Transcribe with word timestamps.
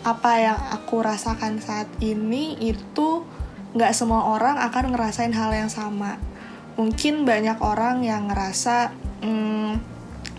apa 0.00 0.32
yang 0.40 0.58
aku 0.72 1.04
rasakan 1.04 1.60
saat 1.60 1.86
ini 2.00 2.56
itu 2.58 3.22
nggak 3.76 3.94
semua 3.94 4.34
orang 4.34 4.58
akan 4.58 4.94
ngerasain 4.94 5.34
hal 5.36 5.52
yang 5.54 5.70
sama. 5.70 6.18
Mungkin 6.74 7.28
banyak 7.28 7.60
orang 7.60 8.02
yang 8.02 8.32
ngerasa 8.32 8.90
hmm, 9.22 9.72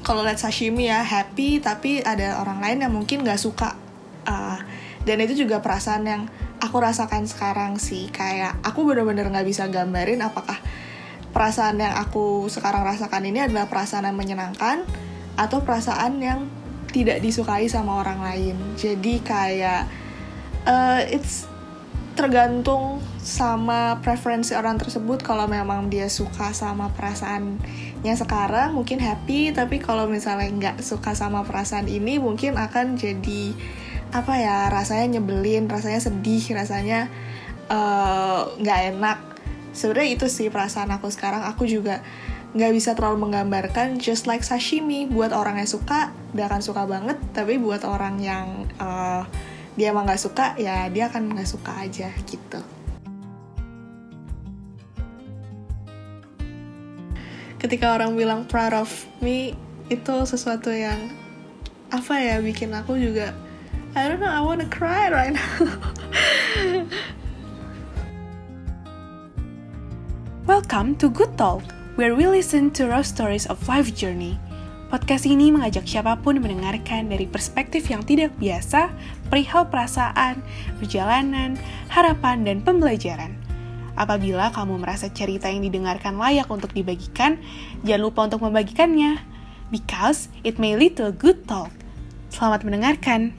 kalau 0.02 0.26
lihat 0.26 0.42
sashimi 0.42 0.90
ya 0.90 1.06
happy, 1.06 1.62
tapi 1.62 2.02
ada 2.02 2.42
orang 2.42 2.60
lain 2.60 2.78
yang 2.84 2.94
mungkin 2.94 3.22
nggak 3.22 3.38
suka. 3.38 3.78
Uh, 4.26 4.58
dan 5.06 5.18
itu 5.22 5.46
juga 5.46 5.62
perasaan 5.62 6.04
yang 6.06 6.24
aku 6.58 6.78
rasakan 6.82 7.30
sekarang 7.30 7.78
sih. 7.78 8.10
Kayak 8.10 8.58
aku 8.66 8.84
bener-bener 8.84 9.30
nggak 9.30 9.48
bisa 9.48 9.70
gambarin 9.70 10.26
apakah 10.26 10.58
perasaan 11.32 11.80
yang 11.80 11.96
aku 11.96 12.50
sekarang 12.52 12.84
rasakan 12.84 13.24
ini 13.30 13.48
adalah 13.48 13.72
perasaan 13.72 14.10
yang 14.12 14.18
menyenangkan 14.20 14.84
atau 15.40 15.64
perasaan 15.64 16.20
yang 16.20 16.40
tidak 16.92 17.24
disukai 17.24 17.66
sama 17.72 18.04
orang 18.04 18.20
lain. 18.22 18.56
Jadi 18.76 19.24
kayak 19.24 19.88
uh, 20.68 21.02
it's 21.08 21.48
tergantung 22.14 23.00
sama 23.24 24.04
preferensi 24.04 24.52
orang 24.54 24.76
tersebut. 24.78 25.24
Kalau 25.24 25.48
memang 25.48 25.88
dia 25.88 26.12
suka 26.12 26.52
sama 26.52 26.92
perasaannya 26.92 28.14
sekarang 28.14 28.76
mungkin 28.76 29.00
happy. 29.00 29.56
Tapi 29.56 29.80
kalau 29.80 30.06
misalnya 30.06 30.52
nggak 30.52 30.78
suka 30.84 31.16
sama 31.16 31.48
perasaan 31.48 31.88
ini 31.88 32.20
mungkin 32.20 32.60
akan 32.60 33.00
jadi 33.00 33.56
apa 34.12 34.34
ya 34.36 34.68
rasanya 34.68 35.18
nyebelin 35.18 35.72
rasanya 35.72 36.04
sedih 36.04 36.44
rasanya 36.52 37.08
eh, 37.72 38.42
nggak 38.60 38.80
uh, 38.84 38.88
enak. 38.92 39.20
Sebenarnya 39.72 40.20
itu 40.20 40.28
sih 40.28 40.52
perasaan 40.52 40.92
aku 40.92 41.08
sekarang. 41.08 41.48
Aku 41.48 41.64
juga 41.64 42.04
nggak 42.52 42.76
bisa 42.76 42.92
terlalu 43.00 43.32
menggambarkan 43.32 43.96
just 43.96 44.28
like 44.28 44.44
sashimi 44.44 45.08
buat 45.08 45.32
orang 45.32 45.64
yang 45.64 45.70
suka 45.72 46.12
dia 46.36 46.52
akan 46.52 46.60
suka 46.60 46.84
banget. 46.84 47.16
Tapi 47.32 47.56
buat 47.56 47.88
orang 47.88 48.20
yang 48.20 48.68
uh, 48.76 49.24
dia 49.80 49.96
emang 49.96 50.04
nggak 50.04 50.20
suka 50.20 50.60
ya 50.60 50.92
dia 50.92 51.08
akan 51.08 51.32
nggak 51.32 51.48
suka 51.48 51.72
aja 51.80 52.12
gitu. 52.28 52.60
Ketika 57.56 57.96
orang 57.96 58.18
bilang 58.20 58.44
proud 58.50 58.74
of 58.76 58.92
me 59.24 59.56
itu 59.88 60.16
sesuatu 60.28 60.74
yang 60.74 60.98
apa 61.92 62.20
ya 62.20 62.40
bikin 62.44 62.72
aku 62.76 62.96
juga 63.00 63.32
I 63.96 64.08
don't 64.08 64.20
know 64.20 64.28
I 64.28 64.44
wanna 64.44 64.68
cry 64.68 65.08
right 65.08 65.32
now. 65.32 65.56
Welcome 70.52 71.00
to 71.00 71.08
Good 71.08 71.38
Talk 71.40 71.81
where 72.00 72.16
we 72.16 72.24
listen 72.28 72.72
to 72.72 72.88
raw 72.88 73.04
stories 73.04 73.44
of 73.48 73.60
life 73.68 73.92
journey. 73.92 74.40
Podcast 74.92 75.24
ini 75.24 75.52
mengajak 75.52 75.88
siapa 75.88 76.20
pun 76.20 76.40
mendengarkan 76.40 77.08
dari 77.08 77.24
perspektif 77.24 77.88
yang 77.88 78.04
tidak 78.04 78.36
biasa, 78.36 78.92
perihal 79.32 79.68
perasaan, 79.72 80.44
perjalanan, 80.84 81.56
harapan, 81.88 82.44
dan 82.44 82.60
pembelajaran. 82.60 83.32
Apabila 83.96 84.52
kamu 84.52 84.84
merasa 84.84 85.08
cerita 85.12 85.48
yang 85.48 85.64
didengarkan 85.64 86.20
layak 86.20 86.48
untuk 86.52 86.76
dibagikan, 86.76 87.40
jangan 87.88 88.04
lupa 88.04 88.20
untuk 88.28 88.44
membagikannya, 88.44 89.20
because 89.72 90.28
it 90.44 90.60
may 90.60 90.76
lead 90.76 91.00
to 91.00 91.08
a 91.08 91.16
good 91.16 91.48
talk. 91.48 91.72
Selamat 92.32 92.68
mendengarkan. 92.68 93.32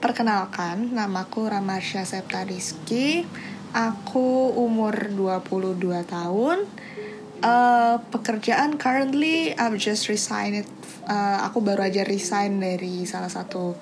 Perkenalkan, 0.00 0.92
namaku 0.92 1.48
Ramarsha 1.48 2.04
Septa 2.04 2.44
Rizky 2.44 3.24
Aku 3.72 4.52
umur 4.52 5.08
22 5.08 5.80
tahun. 6.04 6.68
Uh, 7.42 7.98
pekerjaan 8.12 8.76
currently 8.76 9.56
I've 9.56 9.80
just 9.80 10.12
resigned. 10.12 10.68
Uh, 11.08 11.40
aku 11.48 11.64
baru 11.64 11.88
aja 11.88 12.04
resign 12.04 12.60
dari 12.60 13.08
salah 13.08 13.32
satu 13.32 13.72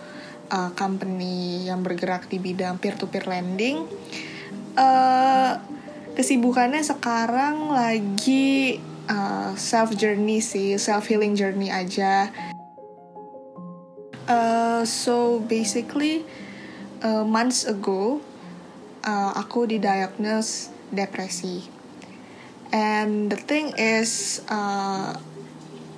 uh, 0.46 0.70
company 0.78 1.66
yang 1.66 1.82
bergerak 1.82 2.30
di 2.30 2.38
bidang 2.38 2.78
peer-to-peer 2.78 3.26
lending. 3.26 3.82
Uh, 4.78 5.58
kesibukannya 6.14 6.86
sekarang 6.86 7.74
lagi 7.74 8.78
uh, 9.10 9.58
self 9.58 9.98
journey 9.98 10.38
sih, 10.38 10.78
self 10.78 11.10
healing 11.10 11.34
journey 11.34 11.66
aja. 11.66 12.30
Uh, 14.30 14.86
so 14.86 15.42
basically, 15.50 16.22
uh, 17.02 17.26
months 17.26 17.66
ago 17.66 18.22
uh, 19.04 19.32
aku 19.36 19.68
didiagnose 19.68 20.72
depresi. 20.92 21.64
And 22.70 23.26
the 23.30 23.38
thing 23.38 23.74
is, 23.74 24.42
uh, 24.46 25.18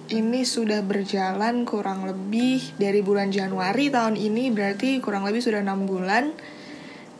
ini 0.08 0.44
sudah 0.44 0.80
berjalan 0.80 1.68
kurang 1.68 2.08
lebih 2.08 2.76
dari 2.80 3.04
bulan 3.04 3.28
Januari 3.28 3.92
tahun 3.92 4.16
ini, 4.16 4.48
berarti 4.52 5.00
kurang 5.04 5.28
lebih 5.28 5.44
sudah 5.44 5.60
enam 5.60 5.84
bulan. 5.84 6.32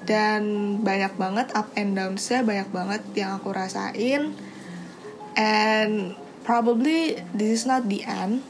Dan 0.03 0.43
banyak 0.83 1.15
banget 1.15 1.55
up 1.55 1.71
and 1.79 1.95
down 1.95 2.19
saya 2.19 2.43
banyak 2.43 2.75
banget 2.75 3.03
yang 3.15 3.39
aku 3.39 3.55
rasain. 3.55 4.35
And 5.39 6.19
probably 6.43 7.23
this 7.31 7.63
is 7.63 7.65
not 7.69 7.87
the 7.87 8.03
end. 8.03 8.43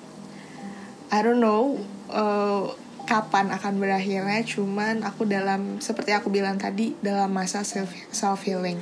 I 1.12 1.20
don't 1.20 1.44
know. 1.44 1.76
Uh, 2.08 2.72
kapan 3.04 3.50
akan 3.50 3.82
berakhirnya 3.82 4.40
cuman 4.46 5.02
aku 5.02 5.26
dalam 5.26 5.82
seperti 5.82 6.14
aku 6.14 6.30
bilang 6.30 6.56
tadi 6.56 6.94
dalam 7.02 7.30
masa 7.34 7.66
self 7.66 7.90
self 8.14 8.42
healing 8.46 8.78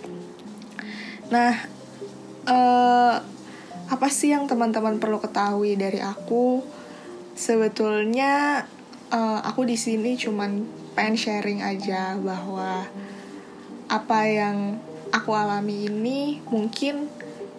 nah 1.30 1.54
uh, 2.46 3.16
apa 3.90 4.06
sih 4.06 4.30
yang 4.30 4.46
teman-teman 4.46 5.02
perlu 5.02 5.18
ketahui 5.18 5.74
dari 5.74 5.98
aku? 5.98 6.62
Sebetulnya 7.34 8.62
uh, 9.10 9.40
aku 9.42 9.66
di 9.66 9.74
sini 9.74 10.14
cuman 10.14 10.62
pengen 10.94 11.18
sharing 11.18 11.60
aja 11.66 12.14
bahwa 12.14 12.86
apa 13.90 14.20
yang 14.30 14.78
aku 15.10 15.34
alami 15.34 15.90
ini 15.90 16.38
mungkin 16.54 17.10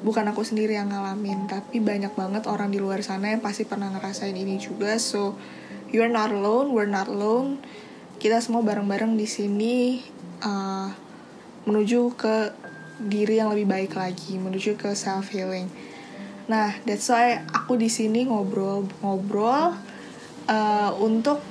bukan 0.02 0.24
aku 0.32 0.48
sendiri 0.48 0.80
yang 0.80 0.88
ngalamin 0.88 1.52
tapi 1.52 1.84
banyak 1.84 2.16
banget 2.16 2.48
orang 2.48 2.72
di 2.72 2.80
luar 2.80 3.04
sana 3.04 3.36
yang 3.36 3.44
pasti 3.44 3.68
pernah 3.68 3.92
ngerasain 3.92 4.32
ini 4.32 4.56
juga. 4.56 4.96
So 5.04 5.36
you're 5.92 6.12
not 6.12 6.32
alone 6.32 6.72
we're 6.72 6.90
not 6.90 7.08
alone. 7.08 7.60
Kita 8.22 8.38
semua 8.38 8.62
bareng-bareng 8.62 9.18
di 9.18 9.26
sini 9.26 9.98
uh, 10.46 10.90
menuju 11.66 12.14
ke 12.14 12.54
diri 13.02 13.42
yang 13.42 13.50
lebih 13.50 13.66
baik 13.66 13.98
lagi 13.98 14.38
menuju 14.38 14.78
ke 14.78 14.94
self 14.94 15.34
healing. 15.34 15.70
Nah 16.46 16.78
that's 16.86 17.10
why 17.10 17.42
aku 17.50 17.82
di 17.82 17.90
sini 17.90 18.30
ngobrol-ngobrol 18.30 19.74
uh, 20.46 20.92
untuk 21.02 21.42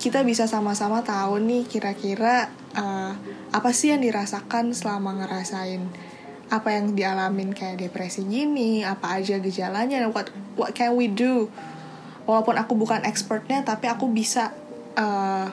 kita 0.00 0.24
bisa 0.24 0.48
sama-sama 0.48 1.04
tahu 1.04 1.40
nih 1.40 1.64
kira-kira 1.68 2.48
uh, 2.76 3.12
apa 3.52 3.70
sih 3.72 3.92
yang 3.92 4.00
dirasakan 4.04 4.72
selama 4.72 5.24
ngerasain 5.24 5.84
apa 6.50 6.74
yang 6.74 6.98
dialamin 6.98 7.54
kayak 7.54 7.78
depresi 7.78 8.26
gini, 8.26 8.82
apa 8.82 9.22
aja 9.22 9.38
gejalanya, 9.38 10.02
what 10.10 10.34
what 10.58 10.74
can 10.74 10.98
we 10.98 11.06
do 11.06 11.46
walaupun 12.30 12.54
aku 12.54 12.78
bukan 12.78 13.02
expertnya 13.02 13.66
tapi 13.66 13.90
aku 13.90 14.06
bisa 14.06 14.54
uh, 14.94 15.50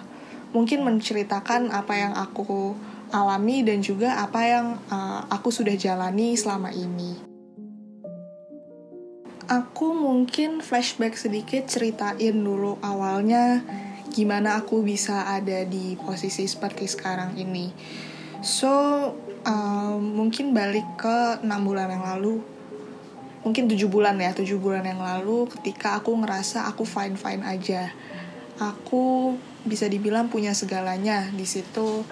mungkin 0.54 0.86
menceritakan 0.86 1.74
apa 1.74 1.94
yang 1.98 2.14
aku 2.14 2.78
alami 3.12 3.64
dan 3.64 3.80
juga 3.80 4.20
apa 4.20 4.42
yang 4.44 4.66
uh, 4.92 5.26
aku 5.32 5.50
sudah 5.50 5.74
jalani 5.76 6.36
selama 6.36 6.70
ini. 6.72 7.18
Aku 9.48 9.96
mungkin 9.96 10.60
flashback 10.60 11.16
sedikit 11.16 11.72
ceritain 11.72 12.36
dulu 12.36 12.76
awalnya 12.84 13.64
gimana 14.12 14.60
aku 14.60 14.84
bisa 14.84 15.24
ada 15.24 15.64
di 15.64 15.96
posisi 15.96 16.44
seperti 16.44 16.84
sekarang 16.84 17.40
ini. 17.40 17.72
So, 18.44 18.70
uh, 19.48 19.96
mungkin 19.96 20.52
balik 20.52 21.00
ke 21.00 21.40
6 21.40 21.48
bulan 21.64 21.96
yang 21.96 22.04
lalu 22.04 22.44
mungkin 23.48 23.72
tujuh 23.72 23.88
bulan 23.88 24.20
ya 24.20 24.36
tujuh 24.36 24.60
bulan 24.60 24.84
yang 24.84 25.00
lalu 25.00 25.48
ketika 25.48 25.96
aku 26.04 26.12
ngerasa 26.20 26.68
aku 26.68 26.84
fine 26.84 27.16
fine 27.16 27.48
aja. 27.48 27.96
Aku 28.60 29.40
bisa 29.64 29.88
dibilang 29.88 30.28
punya 30.28 30.52
segalanya. 30.52 31.32
Di 31.32 31.48
situ 31.48 32.04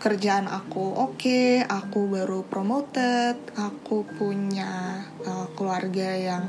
kerjaan 0.00 0.48
aku 0.48 0.96
oke 0.96 1.20
okay, 1.20 1.60
aku 1.60 2.08
baru 2.08 2.40
promoted 2.48 3.36
aku 3.60 4.08
punya 4.16 5.04
uh, 5.28 5.44
keluarga 5.52 6.16
yang 6.16 6.48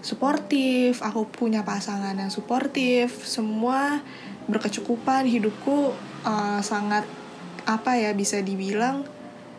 suportif 0.00 1.04
aku 1.04 1.28
punya 1.28 1.60
pasangan 1.60 2.16
yang 2.16 2.32
suportif. 2.32 3.20
Semua 3.28 4.00
berkecukupan 4.48 5.28
hidupku 5.28 5.92
uh, 6.24 6.64
sangat 6.64 7.04
apa 7.68 8.00
ya 8.00 8.16
bisa 8.16 8.40
dibilang 8.40 9.04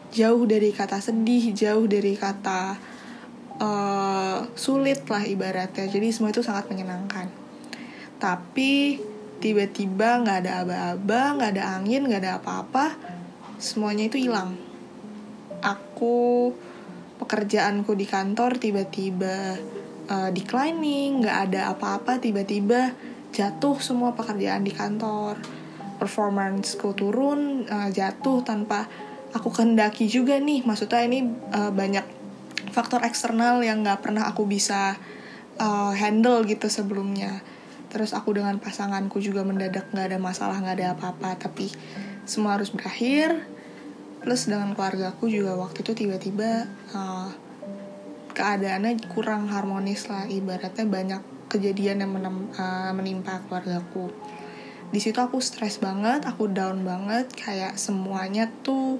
jauh 0.09 0.49
dari 0.49 0.73
kata 0.73 0.97
sedih 0.97 1.53
jauh 1.53 1.85
dari 1.85 2.17
kata 2.17 2.92
uh, 3.63 4.37
sulit 4.53 5.07
lah 5.07 5.23
ibaratnya. 5.23 5.87
Jadi 5.87 6.11
semua 6.11 6.35
itu 6.35 6.43
sangat 6.43 6.67
menyenangkan. 6.67 7.31
Tapi 8.19 8.99
tiba-tiba 9.39 10.23
nggak 10.23 10.37
ada 10.47 10.51
aba-aba 10.63 11.21
nggak 11.35 11.51
ada 11.59 11.63
angin 11.75 12.07
nggak 12.07 12.21
ada 12.23 12.33
apa-apa 12.39 12.95
semuanya 13.59 14.07
itu 14.11 14.19
hilang. 14.19 14.55
Aku 15.63 16.51
pekerjaanku 17.19 17.95
di 17.95 18.03
kantor 18.03 18.59
tiba-tiba 18.59 19.55
uh, 20.11 20.29
declining 20.31 21.23
nggak 21.23 21.37
ada 21.49 21.75
apa-apa 21.75 22.19
tiba-tiba 22.19 22.95
jatuh 23.31 23.79
semua 23.79 24.15
pekerjaan 24.15 24.63
di 24.63 24.71
kantor. 24.71 25.39
Performanceku 25.99 26.91
turun 26.95 27.63
uh, 27.67 27.87
jatuh 27.91 28.43
tanpa 28.43 28.87
aku 29.31 29.51
kehendaki 29.51 30.07
juga 30.07 30.39
nih. 30.39 30.63
Maksudnya 30.63 31.03
ini 31.03 31.19
uh, 31.51 31.71
banyak 31.71 32.22
faktor 32.73 33.05
eksternal 33.05 33.61
yang 33.61 33.85
nggak 33.85 34.01
pernah 34.01 34.25
aku 34.25 34.49
bisa 34.49 34.97
uh, 35.61 35.93
handle 35.93 36.41
gitu 36.49 36.65
sebelumnya. 36.65 37.45
Terus 37.93 38.17
aku 38.17 38.33
dengan 38.33 38.57
pasanganku 38.57 39.21
juga 39.21 39.45
mendadak 39.45 39.93
nggak 39.93 40.07
ada 40.09 40.17
masalah 40.17 40.57
nggak 40.57 40.75
ada 40.81 40.87
apa-apa. 40.97 41.37
Tapi 41.37 41.69
semua 42.25 42.57
harus 42.57 42.73
berakhir. 42.73 43.45
Plus 44.23 44.49
dengan 44.49 44.73
keluargaku 44.73 45.29
juga 45.29 45.53
waktu 45.59 45.85
itu 45.85 45.93
tiba-tiba 45.93 46.65
uh, 46.95 47.29
keadaannya 48.33 48.97
kurang 49.13 49.53
harmonis 49.53 50.09
lah. 50.09 50.25
Ibaratnya 50.25 50.89
banyak 50.89 51.21
kejadian 51.53 52.01
yang 52.01 52.11
menem, 52.17 52.49
uh, 52.57 52.89
menimpa 52.97 53.45
keluargaku. 53.45 54.09
Di 54.89 54.97
situ 55.01 55.21
aku 55.21 55.37
stres 55.37 55.77
banget 55.77 56.25
aku 56.25 56.49
down 56.49 56.81
banget. 56.81 57.29
Kayak 57.37 57.77
semuanya 57.77 58.49
tuh 58.65 58.97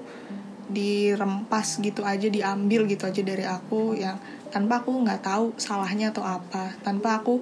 dirempas 0.74 1.78
gitu 1.78 2.02
aja 2.02 2.26
diambil 2.26 2.90
gitu 2.90 3.06
aja 3.06 3.22
dari 3.22 3.46
aku 3.46 3.94
yang 3.94 4.18
tanpa 4.50 4.82
aku 4.82 4.90
nggak 5.06 5.22
tahu 5.22 5.54
salahnya 5.54 6.10
atau 6.10 6.26
apa 6.26 6.74
tanpa 6.82 7.22
aku 7.22 7.38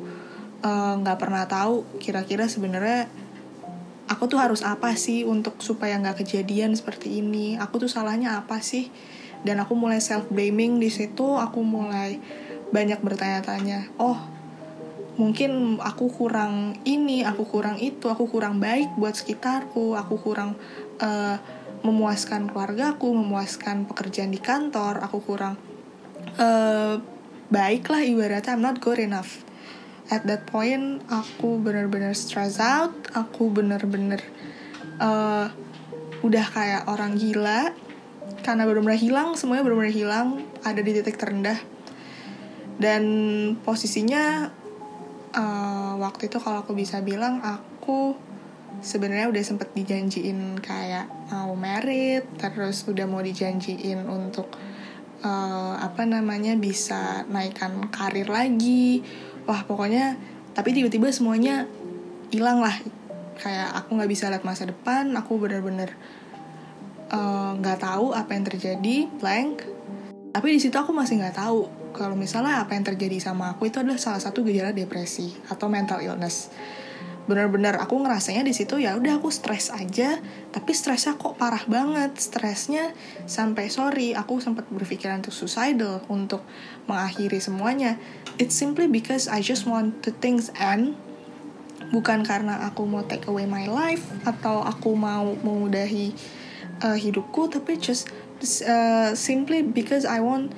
eh, 0.60 0.94
nggak 1.00 1.16
uh, 1.16 1.20
pernah 1.20 1.44
tahu 1.48 1.88
kira-kira 1.96 2.46
sebenarnya 2.46 3.08
aku 4.06 4.28
tuh 4.28 4.38
harus 4.38 4.60
apa 4.60 4.92
sih 4.92 5.24
untuk 5.24 5.58
supaya 5.64 5.96
nggak 5.96 6.20
kejadian 6.22 6.76
seperti 6.76 7.24
ini 7.24 7.56
aku 7.56 7.80
tuh 7.82 7.90
salahnya 7.90 8.36
apa 8.36 8.60
sih? 8.60 8.92
Dan 9.42 9.58
aku 9.58 9.74
mulai 9.74 9.98
self 9.98 10.30
blaming 10.30 10.78
di 10.78 10.86
situ 10.86 11.34
aku 11.34 11.66
mulai 11.66 12.22
banyak 12.70 13.02
bertanya-tanya 13.02 13.90
oh 13.98 14.16
mungkin 15.20 15.76
aku 15.76 16.08
kurang 16.08 16.80
ini 16.88 17.20
aku 17.20 17.44
kurang 17.44 17.76
itu 17.76 18.08
aku 18.08 18.24
kurang 18.24 18.64
baik 18.64 18.96
buat 18.96 19.12
sekitarku 19.12 19.92
aku 19.92 20.16
kurang 20.16 20.56
uh, 21.04 21.36
memuaskan 21.82 22.50
keluargaku 22.50 23.10
memuaskan 23.10 23.90
pekerjaan 23.90 24.30
di 24.30 24.38
kantor 24.38 25.02
aku 25.02 25.18
kurang 25.22 25.58
uh, 26.38 27.02
baik 27.52 27.92
lah 27.92 28.00
ibaratnya 28.00 28.56
I'm 28.56 28.64
not 28.64 28.80
good 28.80 28.96
enough. 28.96 29.44
At 30.08 30.24
that 30.28 30.48
point 30.48 31.04
aku 31.08 31.60
bener-bener 31.60 32.16
stress 32.16 32.56
out 32.56 32.92
aku 33.12 33.52
bener-bener 33.52 34.24
uh, 34.96 35.52
udah 36.24 36.46
kayak 36.48 36.88
orang 36.88 37.20
gila. 37.20 37.76
Karena 38.42 38.66
benar-benar 38.66 38.98
hilang 38.98 39.28
semuanya 39.38 39.68
benar-benar 39.68 39.94
hilang 39.94 40.28
ada 40.64 40.80
di 40.80 40.90
titik 40.96 41.20
terendah. 41.20 41.60
Dan 42.80 43.04
posisinya 43.62 44.48
uh, 45.36 45.94
waktu 46.00 46.32
itu 46.32 46.40
kalau 46.40 46.64
aku 46.64 46.72
bisa 46.72 47.04
bilang 47.04 47.44
aku 47.44 48.16
sebenarnya 48.82 49.30
udah 49.30 49.42
sempet 49.46 49.70
dijanjiin 49.72 50.58
kayak 50.58 51.06
mau 51.30 51.54
merit 51.54 52.26
terus 52.36 52.84
udah 52.90 53.06
mau 53.08 53.22
dijanjiin 53.22 54.04
untuk 54.04 54.50
uh, 55.22 55.78
apa 55.78 56.02
namanya 56.04 56.58
bisa 56.58 57.24
naikkan 57.30 57.88
karir 57.88 58.28
lagi. 58.28 59.00
Wah 59.46 59.64
pokoknya 59.64 60.18
tapi 60.52 60.74
tiba-tiba 60.76 61.08
semuanya 61.14 61.70
hilang 62.34 62.60
lah. 62.60 62.74
Kayak 63.38 63.74
aku 63.74 63.96
nggak 63.96 64.10
bisa 64.12 64.28
lihat 64.28 64.44
masa 64.44 64.68
depan 64.68 65.08
aku 65.16 65.40
bener-bener 65.40 65.96
Eh, 67.12 67.50
nggak 67.60 67.76
uh, 67.76 67.82
tahu 67.84 68.06
apa 68.16 68.32
yang 68.32 68.44
terjadi 68.48 69.04
blank. 69.20 69.68
Tapi 70.32 70.56
di 70.56 70.60
situ 70.64 70.72
aku 70.72 70.96
masih 70.96 71.20
nggak 71.20 71.36
tahu 71.36 71.68
kalau 71.92 72.16
misalnya 72.16 72.64
apa 72.64 72.72
yang 72.72 72.88
terjadi 72.88 73.20
sama 73.20 73.52
aku 73.52 73.68
itu 73.68 73.84
adalah 73.84 74.00
salah 74.00 74.16
satu 74.16 74.40
gejala 74.48 74.72
depresi 74.72 75.28
atau 75.52 75.68
mental 75.68 76.00
illness 76.00 76.48
benar-benar 77.32 77.80
aku 77.80 78.04
ngerasanya 78.04 78.44
di 78.44 78.52
situ 78.52 78.76
ya 78.76 78.92
udah 79.00 79.16
aku 79.16 79.32
stres 79.32 79.72
aja. 79.72 80.20
Tapi 80.52 80.76
stresnya 80.76 81.16
kok 81.16 81.40
parah 81.40 81.64
banget. 81.64 82.20
Stresnya 82.20 82.92
sampai 83.24 83.72
sorry 83.72 84.12
aku 84.12 84.44
sempat 84.44 84.68
berpikiran 84.68 85.24
untuk 85.24 85.32
suicidal 85.32 86.04
untuk 86.12 86.44
mengakhiri 86.84 87.40
semuanya. 87.40 87.96
It's 88.36 88.52
simply 88.52 88.84
because 88.92 89.32
I 89.32 89.40
just 89.40 89.64
want 89.64 90.04
the 90.04 90.12
things 90.12 90.52
end. 90.60 91.00
Bukan 91.88 92.28
karena 92.28 92.68
aku 92.68 92.84
mau 92.84 93.08
take 93.08 93.24
away 93.32 93.48
my 93.48 93.64
life 93.64 94.04
atau 94.28 94.60
aku 94.60 94.92
mau 94.92 95.32
mengudahi 95.40 96.12
uh, 96.84 96.96
hidupku 96.96 97.48
tapi 97.48 97.80
just 97.80 98.12
uh, 98.64 99.16
simply 99.16 99.64
because 99.64 100.04
I 100.04 100.20
want 100.20 100.52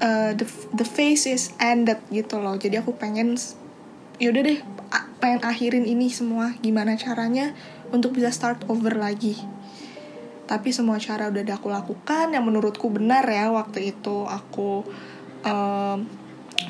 uh, 0.00 0.32
the 0.32 0.48
the 0.72 0.86
face 0.86 1.28
is 1.28 1.52
ended 1.60 2.00
gitu 2.08 2.40
loh. 2.40 2.56
Jadi 2.56 2.80
aku 2.80 2.96
pengen 2.96 3.36
yaudah 4.24 4.40
deh 4.40 4.60
pengen 5.20 5.44
akhirin 5.44 5.84
ini 5.84 6.08
semua. 6.08 6.56
Gimana 6.64 6.96
caranya 6.96 7.52
untuk 7.92 8.16
bisa 8.16 8.32
start 8.32 8.64
over 8.72 8.96
lagi? 8.96 9.36
Tapi 10.44 10.72
semua 10.72 11.00
cara 11.00 11.32
udah 11.32 11.44
aku 11.56 11.68
lakukan 11.72 12.32
yang 12.32 12.44
menurutku 12.44 12.92
benar 12.92 13.24
ya 13.24 13.48
waktu 13.48 13.96
itu 13.96 14.28
aku 14.28 14.84
uh, 15.44 15.96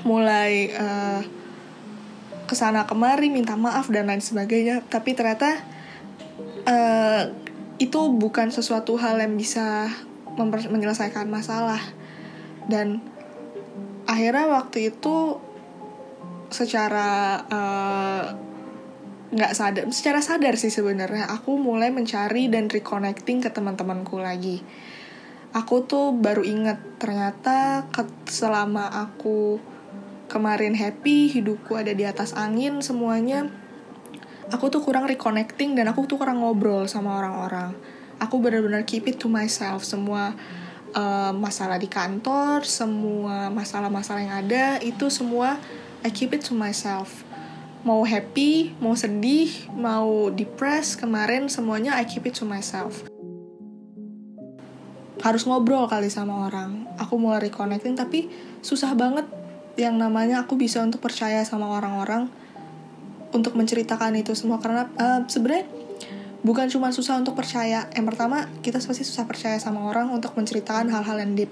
mulai 0.06 0.70
uh, 0.74 1.22
ke 2.46 2.54
sana 2.54 2.86
kemari 2.86 3.30
minta 3.30 3.58
maaf 3.58 3.90
dan 3.90 4.06
lain 4.06 4.22
sebagainya. 4.22 4.86
Tapi 4.86 5.18
ternyata 5.18 5.58
uh, 6.66 7.22
itu 7.82 8.00
bukan 8.14 8.54
sesuatu 8.54 8.94
hal 8.94 9.18
yang 9.18 9.34
bisa 9.34 9.90
menyelesaikan 10.70 11.26
masalah. 11.26 11.82
Dan 12.70 13.02
akhirnya 14.06 14.46
waktu 14.46 14.94
itu 14.94 15.42
secara 16.54 17.42
eh, 17.50 18.22
nggak 19.34 19.52
uh, 19.52 19.56
sadar 19.58 19.84
secara 19.90 20.22
sadar 20.22 20.54
sih 20.54 20.70
sebenarnya. 20.70 21.26
Aku 21.26 21.58
mulai 21.58 21.90
mencari 21.90 22.46
dan 22.46 22.70
reconnecting 22.70 23.42
ke 23.42 23.50
teman-temanku 23.50 24.22
lagi. 24.22 24.62
Aku 25.50 25.86
tuh 25.86 26.14
baru 26.14 26.46
inget 26.46 26.78
ternyata 27.02 27.86
selama 28.30 28.90
aku 28.90 29.58
kemarin 30.30 30.78
happy 30.78 31.30
hidupku 31.30 31.74
ada 31.78 31.94
di 31.94 32.02
atas 32.06 32.34
angin 32.34 32.82
semuanya 32.82 33.46
aku 34.50 34.66
tuh 34.72 34.82
kurang 34.82 35.06
reconnecting 35.06 35.78
dan 35.78 35.90
aku 35.90 36.06
tuh 36.10 36.18
kurang 36.18 36.42
ngobrol 36.42 36.86
sama 36.90 37.18
orang-orang. 37.18 37.74
Aku 38.22 38.38
benar-benar 38.38 38.86
keep 38.86 39.06
it 39.10 39.18
to 39.18 39.26
myself. 39.30 39.82
Semua 39.82 40.34
uh, 40.94 41.32
masalah 41.34 41.76
di 41.76 41.90
kantor 41.90 42.62
semua 42.64 43.50
masalah-masalah 43.50 44.20
yang 44.22 44.36
ada 44.46 44.78
itu 44.80 45.10
semua 45.10 45.58
I 46.04 46.12
keep 46.12 46.36
it 46.36 46.44
to 46.46 46.54
myself. 46.54 47.24
Mau 47.80 48.04
happy 48.04 48.76
mau 48.76 48.92
sedih 48.92 49.72
mau 49.72 50.28
depressed 50.28 51.00
kemarin 51.00 51.48
semuanya 51.48 51.96
I 51.96 52.04
keep 52.04 52.28
it 52.28 52.36
to 52.36 52.44
myself. 52.44 53.08
Harus 55.24 55.48
ngobrol 55.48 55.88
kali 55.88 56.12
sama 56.12 56.44
orang. 56.44 56.84
Aku 57.00 57.16
mulai 57.16 57.48
reconnecting 57.48 57.96
tapi 57.96 58.28
susah 58.60 58.92
banget. 58.92 59.24
Yang 59.80 59.96
namanya 59.96 60.44
aku 60.44 60.60
bisa 60.60 60.84
untuk 60.84 61.00
percaya 61.00 61.40
sama 61.42 61.72
orang-orang 61.72 62.28
untuk 63.32 63.56
menceritakan 63.56 64.14
itu 64.20 64.36
semua. 64.36 64.60
Karena 64.60 64.92
uh, 65.00 65.24
sebenarnya 65.24 65.64
bukan 66.44 66.68
cuma 66.68 66.92
susah 66.92 67.16
untuk 67.16 67.32
percaya. 67.32 67.88
Yang 67.96 68.06
pertama 68.12 68.52
kita 68.60 68.76
pasti 68.76 69.08
susah 69.08 69.24
percaya 69.24 69.56
sama 69.56 69.88
orang 69.88 70.12
untuk 70.12 70.36
menceritakan 70.36 70.92
hal-hal 70.92 71.16
yang 71.16 71.32
deep. 71.32 71.50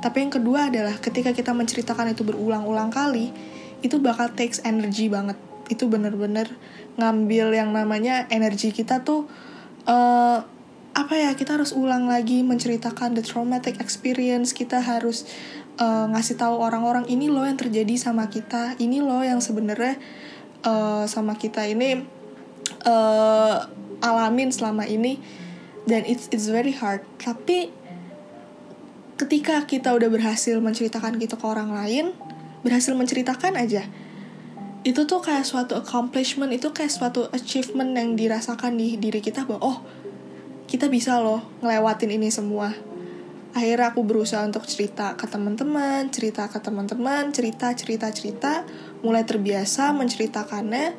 Tapi 0.00 0.24
yang 0.24 0.32
kedua 0.32 0.72
adalah 0.72 0.96
ketika 0.98 1.30
kita 1.36 1.52
menceritakan 1.52 2.16
itu 2.16 2.24
berulang-ulang 2.24 2.88
kali 2.90 3.51
itu 3.82 3.98
bakal 3.98 4.30
takes 4.32 4.62
energy 4.62 5.10
banget. 5.10 5.36
Itu 5.66 5.90
bener-bener 5.90 6.50
ngambil 6.96 7.54
yang 7.54 7.70
namanya 7.74 8.30
energi 8.30 8.70
kita 8.70 9.02
tuh 9.02 9.26
uh, 9.86 10.46
apa 10.92 11.14
ya 11.16 11.32
kita 11.32 11.56
harus 11.56 11.72
ulang 11.72 12.04
lagi 12.04 12.44
menceritakan 12.44 13.18
the 13.18 13.24
traumatic 13.24 13.80
experience. 13.82 14.54
Kita 14.54 14.80
harus 14.80 15.26
uh, 15.80 16.06
ngasih 16.12 16.38
tahu 16.38 16.60
orang-orang 16.60 17.08
ini 17.08 17.32
loh 17.32 17.44
yang 17.44 17.56
terjadi 17.56 17.96
sama 17.98 18.28
kita. 18.28 18.76
Ini 18.76 19.02
loh 19.02 19.24
yang 19.24 19.40
sebenarnya 19.40 19.96
uh, 20.62 21.04
sama 21.08 21.34
kita 21.34 21.64
ini 21.66 22.04
uh, 22.84 23.56
alamin 24.04 24.52
selama 24.52 24.84
ini. 24.86 25.18
Dan 25.82 26.06
it's 26.06 26.30
it's 26.30 26.46
very 26.46 26.70
hard. 26.70 27.02
Tapi 27.18 27.72
ketika 29.18 29.64
kita 29.64 29.94
udah 29.94 30.10
berhasil 30.10 30.58
menceritakan 30.58 31.18
gitu 31.18 31.38
ke 31.38 31.46
orang 31.46 31.70
lain 31.70 32.10
berhasil 32.62 32.94
menceritakan 32.94 33.58
aja. 33.58 33.86
Itu 34.82 35.06
tuh 35.06 35.22
kayak 35.22 35.46
suatu 35.46 35.78
accomplishment 35.78 36.50
itu 36.50 36.74
kayak 36.74 36.90
suatu 36.90 37.30
achievement 37.30 37.94
yang 37.94 38.18
dirasakan 38.18 38.74
di 38.74 38.98
diri 38.98 39.22
kita 39.22 39.46
bahwa 39.46 39.62
oh 39.62 39.78
kita 40.66 40.90
bisa 40.90 41.22
loh 41.22 41.44
ngelewatin 41.62 42.10
ini 42.10 42.32
semua. 42.32 42.74
Akhirnya 43.52 43.92
aku 43.92 44.00
berusaha 44.00 44.40
untuk 44.48 44.64
cerita 44.64 45.12
ke 45.12 45.28
teman-teman 45.28 46.08
cerita 46.08 46.48
ke 46.48 46.56
teman-teman 46.56 47.28
cerita 47.30 47.70
cerita 47.76 48.08
cerita. 48.08 48.64
Mulai 49.04 49.28
terbiasa 49.28 49.92
menceritakannya. 49.92 50.96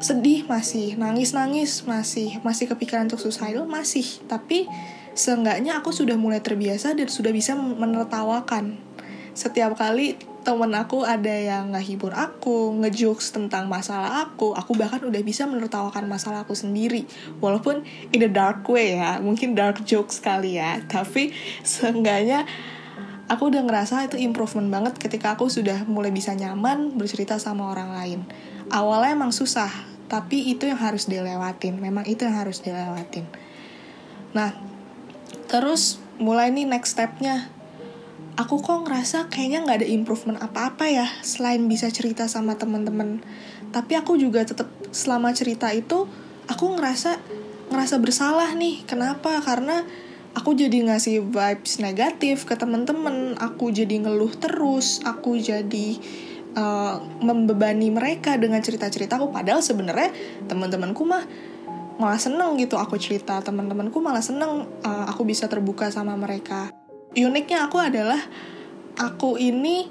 Sedih 0.00 0.48
masih 0.48 0.96
nangis 0.96 1.36
nangis 1.36 1.84
masih 1.84 2.40
masih 2.40 2.72
kepikiran 2.72 3.06
untuk 3.06 3.20
suicidal 3.20 3.68
masih. 3.68 4.06
Tapi 4.24 4.64
seenggaknya 5.12 5.78
aku 5.78 5.92
sudah 5.92 6.16
mulai 6.16 6.40
terbiasa 6.40 6.96
dan 6.96 7.06
sudah 7.12 7.30
bisa 7.30 7.52
menertawakan. 7.54 8.80
Setiap 9.36 9.76
kali 9.76 10.16
temen 10.42 10.70
aku 10.74 11.04
ada 11.04 11.30
yang 11.30 11.74
ngehibur 11.74 12.14
aku, 12.14 12.72
ngejokes 12.80 13.34
tentang 13.34 13.66
masalah 13.66 14.24
aku, 14.26 14.54
aku 14.54 14.72
bahkan 14.78 15.02
udah 15.02 15.20
bisa 15.20 15.44
menertawakan 15.44 16.06
masalah 16.06 16.46
aku 16.46 16.56
sendiri. 16.56 17.04
Walaupun 17.42 17.84
in 18.14 18.18
the 18.22 18.30
dark 18.30 18.64
way 18.70 18.96
ya, 18.96 19.18
mungkin 19.20 19.52
dark 19.58 19.82
jokes 19.84 20.22
kali 20.22 20.56
ya, 20.56 20.80
tapi 20.86 21.34
seenggaknya 21.66 22.48
aku 23.28 23.52
udah 23.52 23.62
ngerasa 23.62 24.08
itu 24.08 24.16
improvement 24.18 24.72
banget 24.72 24.96
ketika 24.96 25.36
aku 25.36 25.52
sudah 25.52 25.84
mulai 25.84 26.08
bisa 26.08 26.32
nyaman 26.32 26.96
bercerita 26.96 27.36
sama 27.36 27.68
orang 27.68 27.92
lain. 27.92 28.20
Awalnya 28.72 29.18
emang 29.18 29.32
susah, 29.36 29.70
tapi 30.08 30.48
itu 30.48 30.64
yang 30.64 30.80
harus 30.80 31.06
dilewatin. 31.06 31.76
Memang 31.76 32.08
itu 32.08 32.24
yang 32.24 32.40
harus 32.40 32.64
dilewatin. 32.64 33.28
Nah, 34.32 34.56
terus 35.48 36.00
mulai 36.16 36.50
nih 36.50 36.66
next 36.66 36.96
stepnya 36.96 37.52
aku 38.38 38.62
kok 38.62 38.86
ngerasa 38.86 39.26
kayaknya 39.26 39.66
nggak 39.66 39.78
ada 39.82 39.88
improvement 39.90 40.38
apa-apa 40.38 40.86
ya 40.86 41.06
selain 41.26 41.66
bisa 41.66 41.90
cerita 41.90 42.30
sama 42.30 42.54
teman-teman. 42.54 43.18
Tapi 43.74 43.98
aku 43.98 44.14
juga 44.14 44.46
tetap 44.46 44.70
selama 44.94 45.34
cerita 45.34 45.74
itu 45.74 46.06
aku 46.46 46.64
ngerasa 46.78 47.18
ngerasa 47.74 47.98
bersalah 47.98 48.54
nih. 48.54 48.86
Kenapa? 48.86 49.42
Karena 49.42 49.82
aku 50.38 50.54
jadi 50.54 50.86
ngasih 50.86 51.34
vibes 51.34 51.82
negatif 51.82 52.46
ke 52.46 52.54
teman-teman. 52.54 53.34
Aku 53.42 53.74
jadi 53.74 54.06
ngeluh 54.06 54.30
terus. 54.38 55.02
Aku 55.02 55.34
jadi 55.34 55.98
uh, 56.54 57.02
membebani 57.18 57.90
mereka 57.90 58.38
dengan 58.38 58.62
cerita-ceritaku 58.62 59.34
padahal 59.34 59.66
sebenarnya 59.66 60.14
teman-temanku 60.46 61.02
mah 61.02 61.26
malah 61.98 62.22
seneng 62.22 62.54
gitu. 62.62 62.78
Aku 62.78 62.94
cerita 63.02 63.42
teman-temanku 63.42 63.98
malah 63.98 64.22
seneng 64.22 64.70
uh, 64.86 65.04
aku 65.10 65.26
bisa 65.26 65.50
terbuka 65.50 65.90
sama 65.90 66.14
mereka 66.14 66.77
uniknya 67.24 67.66
aku 67.66 67.80
adalah 67.80 68.20
aku 68.98 69.40
ini 69.40 69.88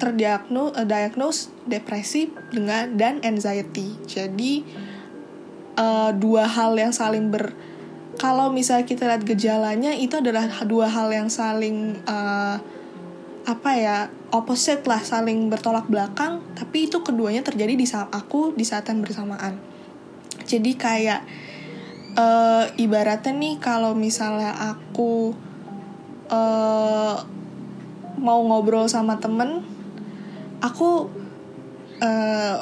terdiagnos 0.00 0.74
diagnose 0.88 1.40
depresi 1.68 2.32
dengan 2.50 2.96
dan 2.96 3.20
anxiety. 3.22 3.94
Jadi 4.08 4.64
uh, 5.76 6.10
dua 6.16 6.48
hal 6.48 6.74
yang 6.74 6.90
saling 6.90 7.30
ber 7.30 7.52
kalau 8.20 8.52
misalnya 8.52 8.84
kita 8.84 9.08
lihat 9.08 9.24
gejalanya 9.24 9.92
itu 9.96 10.20
adalah 10.20 10.44
dua 10.68 10.88
hal 10.88 11.08
yang 11.12 11.32
saling 11.32 11.96
uh, 12.04 12.60
apa 13.42 13.70
ya 13.74 13.96
opposite 14.30 14.86
lah 14.86 15.02
saling 15.02 15.50
bertolak 15.50 15.90
belakang 15.90 16.38
tapi 16.54 16.86
itu 16.86 17.02
keduanya 17.02 17.42
terjadi 17.42 17.74
di 17.74 17.86
saat 17.88 18.12
aku 18.14 18.54
di 18.54 18.62
saat 18.62 18.86
yang 18.86 19.02
bersamaan 19.02 19.58
jadi 20.46 20.70
kayak 20.78 21.20
uh, 22.14 22.70
ibaratnya 22.78 23.34
nih 23.34 23.58
kalau 23.58 23.98
misalnya 23.98 24.54
aku 24.54 25.34
uh, 26.32 27.20
mau 28.16 28.40
ngobrol 28.40 28.88
sama 28.88 29.20
temen 29.20 29.60
aku 30.64 31.10
uh, 32.00 32.56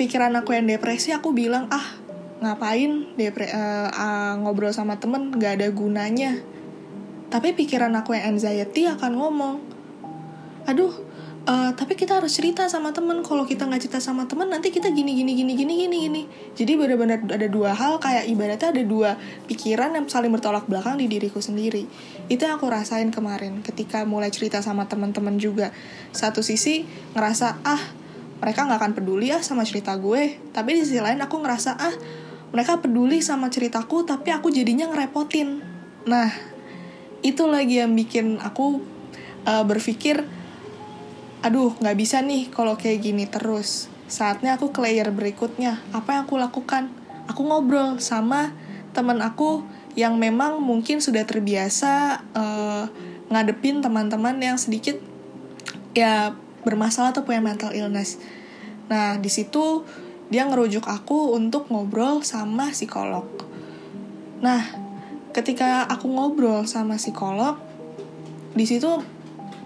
pikiran 0.00 0.32
aku 0.38 0.56
yang 0.56 0.68
depresi 0.68 1.12
aku 1.12 1.34
bilang 1.36 1.66
ah 1.68 2.00
ngapain 2.40 3.04
depre 3.20 3.52
uh, 3.52 3.88
uh, 3.92 4.32
ngobrol 4.40 4.72
sama 4.72 4.96
temen? 4.96 5.28
Nggak 5.36 5.60
ada 5.60 5.68
gunanya. 5.68 6.40
Tapi 7.28 7.52
pikiran 7.54 7.92
aku 7.94 8.16
yang 8.16 8.34
anxiety 8.34 8.88
akan 8.88 9.12
ngomong 9.20 9.54
aduh 10.70 10.94
uh, 11.50 11.70
tapi 11.74 11.98
kita 11.98 12.22
harus 12.22 12.30
cerita 12.34 12.66
sama 12.70 12.94
temen. 12.94 13.22
Kalau 13.26 13.42
kita 13.42 13.66
nggak 13.66 13.80
cerita 13.82 14.00
sama 14.02 14.26
temen 14.30 14.50
nanti 14.50 14.70
kita 14.70 14.90
gini 14.94 15.18
gini 15.18 15.34
gini 15.34 15.52
gini 15.58 15.74
gini 15.86 15.96
gini. 16.06 16.22
Jadi 16.56 16.72
benar-benar 16.76 17.26
ada 17.26 17.48
dua 17.50 17.74
hal 17.74 17.98
kayak 17.98 18.30
ibaratnya 18.30 18.68
ada 18.70 18.82
dua 18.84 19.10
pikiran 19.50 19.96
yang 19.98 20.06
saling 20.06 20.30
bertolak 20.30 20.66
belakang 20.70 21.00
di 21.00 21.10
diriku 21.10 21.42
sendiri. 21.42 21.86
Itu 22.30 22.46
yang 22.46 22.62
aku 22.62 22.68
rasain 22.68 23.08
kemarin 23.10 23.66
ketika 23.66 24.06
mulai 24.06 24.30
cerita 24.30 24.60
sama 24.60 24.86
teman-teman 24.86 25.40
juga. 25.40 25.74
Satu 26.14 26.44
sisi 26.44 26.86
ngerasa 27.18 27.62
ah 27.66 27.82
mereka 28.40 28.64
nggak 28.64 28.78
akan 28.80 28.92
peduli 28.96 29.34
ya 29.34 29.42
sama 29.42 29.66
cerita 29.66 29.94
gue. 29.98 30.38
Tapi 30.54 30.70
di 30.78 30.82
sisi 30.86 31.00
lain 31.00 31.20
aku 31.20 31.40
ngerasa 31.40 31.76
ah 31.76 31.94
mereka 32.50 32.82
peduli 32.82 33.22
sama 33.22 33.46
ceritaku 33.46 34.06
tapi 34.06 34.34
aku 34.34 34.50
jadinya 34.50 34.90
ngerepotin. 34.90 35.62
Nah 36.06 36.30
itu 37.20 37.44
lagi 37.44 37.84
yang 37.84 37.92
bikin 37.92 38.40
aku 38.40 38.80
uh, 39.44 39.64
berpikir 39.68 40.24
aduh 41.40 41.72
nggak 41.80 41.96
bisa 41.96 42.20
nih 42.20 42.52
kalau 42.52 42.76
kayak 42.76 43.00
gini 43.04 43.24
terus. 43.24 43.88
Saatnya 44.10 44.58
aku 44.58 44.74
ke 44.74 44.82
layer 44.82 45.08
berikutnya. 45.14 45.80
Apa 45.94 46.18
yang 46.18 46.22
aku 46.28 46.36
lakukan? 46.36 46.92
Aku 47.30 47.46
ngobrol 47.46 48.02
sama 48.02 48.52
teman 48.90 49.22
aku 49.22 49.62
yang 49.94 50.18
memang 50.18 50.58
mungkin 50.58 50.98
sudah 50.98 51.22
terbiasa 51.22 52.22
uh, 52.34 52.84
ngadepin 53.30 53.78
teman-teman 53.78 54.34
yang 54.42 54.58
sedikit 54.58 54.98
ya 55.94 56.34
bermasalah 56.66 57.14
atau 57.14 57.22
punya 57.22 57.38
mental 57.38 57.70
illness. 57.70 58.18
Nah 58.90 59.16
di 59.22 59.30
situ 59.30 59.86
dia 60.30 60.46
ngerujuk 60.46 60.86
aku 60.86 61.34
untuk 61.34 61.70
ngobrol 61.70 62.26
sama 62.26 62.74
psikolog. 62.74 63.26
Nah 64.42 64.66
ketika 65.30 65.86
aku 65.86 66.10
ngobrol 66.10 66.66
sama 66.66 66.98
psikolog 66.98 67.54
di 68.58 68.66
situ 68.66 68.98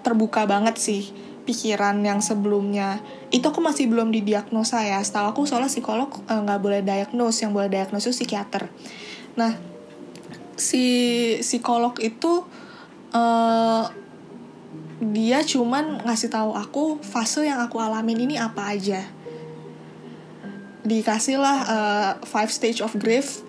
terbuka 0.04 0.44
banget 0.44 0.76
sih 0.76 1.23
pikiran 1.44 2.00
yang 2.00 2.24
sebelumnya. 2.24 2.98
Itu 3.28 3.52
aku 3.52 3.60
masih 3.60 3.88
belum 3.88 4.10
didiagnosa 4.10 4.82
ya. 4.84 5.00
Setahu 5.04 5.30
aku 5.30 5.40
soalnya 5.44 5.70
psikolog 5.70 6.10
eh, 6.26 6.40
nggak 6.40 6.58
uh, 6.58 6.62
boleh 6.62 6.80
diagnos 6.80 7.36
yang 7.44 7.52
boleh 7.52 7.68
diagnosis 7.68 8.16
itu 8.16 8.24
psikiater. 8.24 8.72
Nah 9.36 9.54
si 10.56 10.84
psikolog 11.44 11.98
itu 12.00 12.46
uh, 13.12 13.84
dia 15.04 15.42
cuman 15.44 16.06
ngasih 16.06 16.30
tahu 16.32 16.54
aku 16.54 17.02
fase 17.04 17.44
yang 17.44 17.60
aku 17.60 17.76
alamin 17.78 18.24
ini 18.24 18.36
apa 18.40 18.72
aja. 18.72 19.04
Dikasih 20.84 21.40
lah 21.40 21.58
uh, 21.64 22.10
five 22.24 22.52
stage 22.52 22.84
of 22.84 22.92
grief 22.96 23.44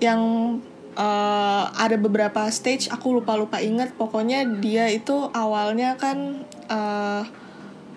yang 0.00 0.20
uh, 0.96 1.64
ada 1.74 1.96
beberapa 1.98 2.46
stage. 2.48 2.88
Aku 2.88 3.20
lupa 3.20 3.34
lupa 3.34 3.60
inget 3.60 3.92
pokoknya 3.98 4.46
dia 4.62 4.88
itu 4.88 5.28
awalnya 5.34 5.98
kan 5.98 6.46
uh, 6.68 7.24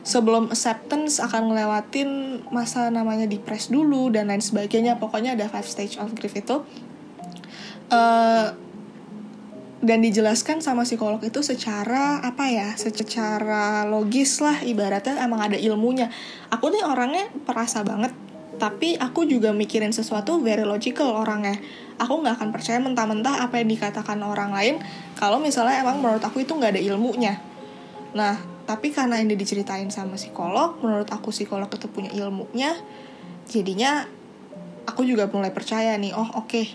sebelum 0.08 0.48
acceptance 0.48 1.20
akan 1.20 1.52
ngelewatin 1.52 2.10
masa 2.48 2.88
namanya 2.88 3.28
depres 3.28 3.68
dulu 3.68 4.08
dan 4.08 4.32
lain 4.32 4.40
sebagainya. 4.40 4.96
Pokoknya 4.96 5.36
ada 5.36 5.52
five 5.52 5.68
stage 5.68 6.00
of 6.00 6.16
grief 6.16 6.40
itu. 6.40 6.64
Uh, 7.88 8.56
dan 9.78 10.02
dijelaskan 10.02 10.58
sama 10.58 10.90
psikolog 10.90 11.22
itu 11.22 11.46
secara 11.46 12.18
apa 12.26 12.50
ya 12.50 12.74
secara 12.74 13.86
logis 13.86 14.42
lah 14.42 14.66
ibaratnya 14.66 15.22
emang 15.22 15.54
ada 15.54 15.58
ilmunya. 15.60 16.10
Aku 16.50 16.74
nih 16.74 16.82
orangnya 16.82 17.30
perasa 17.46 17.86
banget 17.86 18.10
tapi 18.58 18.98
aku 18.98 19.30
juga 19.30 19.54
mikirin 19.54 19.94
sesuatu 19.94 20.42
very 20.42 20.66
logical 20.66 21.14
orangnya. 21.14 21.62
Aku 22.02 22.26
nggak 22.26 22.42
akan 22.42 22.50
percaya 22.50 22.82
mentah-mentah 22.82 23.46
apa 23.46 23.62
yang 23.62 23.70
dikatakan 23.70 24.18
orang 24.26 24.50
lain 24.50 24.76
kalau 25.14 25.38
misalnya 25.38 25.78
emang 25.78 26.02
menurut 26.02 26.26
aku 26.26 26.42
itu 26.42 26.58
nggak 26.58 26.74
ada 26.74 26.82
ilmunya. 26.82 27.38
Nah 28.18 28.57
tapi 28.68 28.92
karena 28.92 29.18
ini 29.24 29.40
diceritain 29.40 29.88
sama 29.88 30.20
psikolog 30.20 30.78
menurut 30.84 31.08
aku 31.08 31.32
psikolog 31.32 31.72
itu 31.72 31.88
punya 31.88 32.12
ilmunya 32.12 32.76
jadinya 33.48 34.04
aku 34.84 35.08
juga 35.08 35.32
mulai 35.32 35.56
percaya 35.56 35.96
nih 35.96 36.12
oh 36.12 36.28
oke 36.36 36.52
okay, 36.52 36.68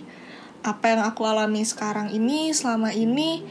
apa 0.64 0.96
yang 0.96 1.04
aku 1.04 1.28
alami 1.28 1.62
sekarang 1.62 2.08
ini 2.10 2.50
selama 2.56 2.96
ini 2.96 3.44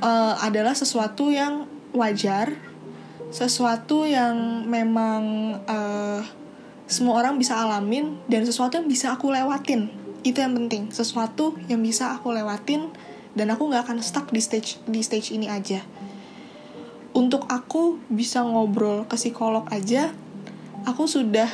uh, 0.00 0.38
adalah 0.38 0.78
sesuatu 0.78 1.34
yang 1.34 1.66
wajar 1.90 2.68
sesuatu 3.28 4.08
yang 4.08 4.64
memang 4.64 5.22
uh, 5.68 6.24
semua 6.88 7.20
orang 7.20 7.36
bisa 7.36 7.60
alamin 7.60 8.16
dan 8.24 8.48
sesuatu 8.48 8.80
yang 8.80 8.88
bisa 8.88 9.12
aku 9.12 9.28
lewatin. 9.28 9.92
Itu 10.24 10.40
yang 10.40 10.56
penting 10.56 10.88
sesuatu 10.88 11.54
yang 11.68 11.84
bisa 11.84 12.16
aku 12.16 12.32
lewatin 12.32 12.88
dan 13.36 13.52
aku 13.52 13.68
nggak 13.68 13.84
akan 13.84 14.00
stuck 14.00 14.32
di 14.32 14.40
stage 14.40 14.80
di 14.88 15.04
stage 15.04 15.36
ini 15.36 15.46
aja 15.46 15.84
untuk 17.18 17.50
aku 17.50 17.98
bisa 18.06 18.46
ngobrol 18.46 19.02
ke 19.10 19.18
psikolog 19.18 19.66
aja 19.74 20.14
aku 20.86 21.10
sudah 21.10 21.50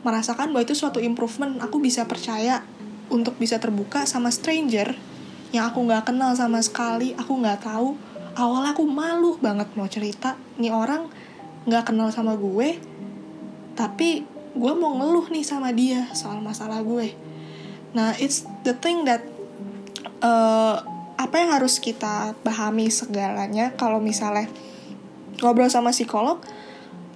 merasakan 0.00 0.54
bahwa 0.54 0.64
itu 0.64 0.78
suatu 0.78 1.02
improvement. 1.02 1.60
Aku 1.60 1.82
bisa 1.82 2.08
percaya 2.08 2.64
untuk 3.12 3.36
bisa 3.36 3.60
terbuka 3.60 4.08
sama 4.08 4.32
stranger 4.32 4.96
yang 5.50 5.68
aku 5.68 5.82
nggak 5.84 6.08
kenal 6.08 6.32
sama 6.32 6.62
sekali. 6.64 7.12
Aku 7.18 7.36
nggak 7.36 7.66
tahu. 7.66 7.98
Awalnya 8.38 8.72
aku 8.72 8.84
malu 8.88 9.36
banget 9.42 9.68
mau 9.74 9.90
cerita. 9.90 10.38
Nih 10.56 10.70
orang 10.70 11.10
nggak 11.66 11.92
kenal 11.92 12.14
sama 12.14 12.38
gue 12.38 12.78
tapi 13.76 14.24
gue 14.56 14.72
mau 14.78 14.96
ngeluh 14.96 15.28
nih 15.28 15.44
sama 15.44 15.74
dia 15.74 16.08
soal 16.16 16.40
masalah 16.40 16.80
gue. 16.80 17.12
Nah 17.92 18.14
it's 18.16 18.46
the 18.64 18.72
thing 18.72 19.04
that 19.04 19.20
uh, 20.24 20.80
apa 21.18 21.34
yang 21.42 21.50
harus 21.52 21.82
kita 21.82 22.32
pahami 22.46 22.88
segalanya. 22.88 23.74
Kalau 23.74 23.98
misalnya 23.98 24.48
ngobrol 25.40 25.68
sama 25.68 25.92
psikolog 25.92 26.40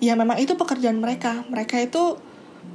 ya 0.00 0.16
memang 0.16 0.40
itu 0.40 0.56
pekerjaan 0.56 0.98
mereka. 0.98 1.44
Mereka 1.46 1.76
itu 1.84 2.16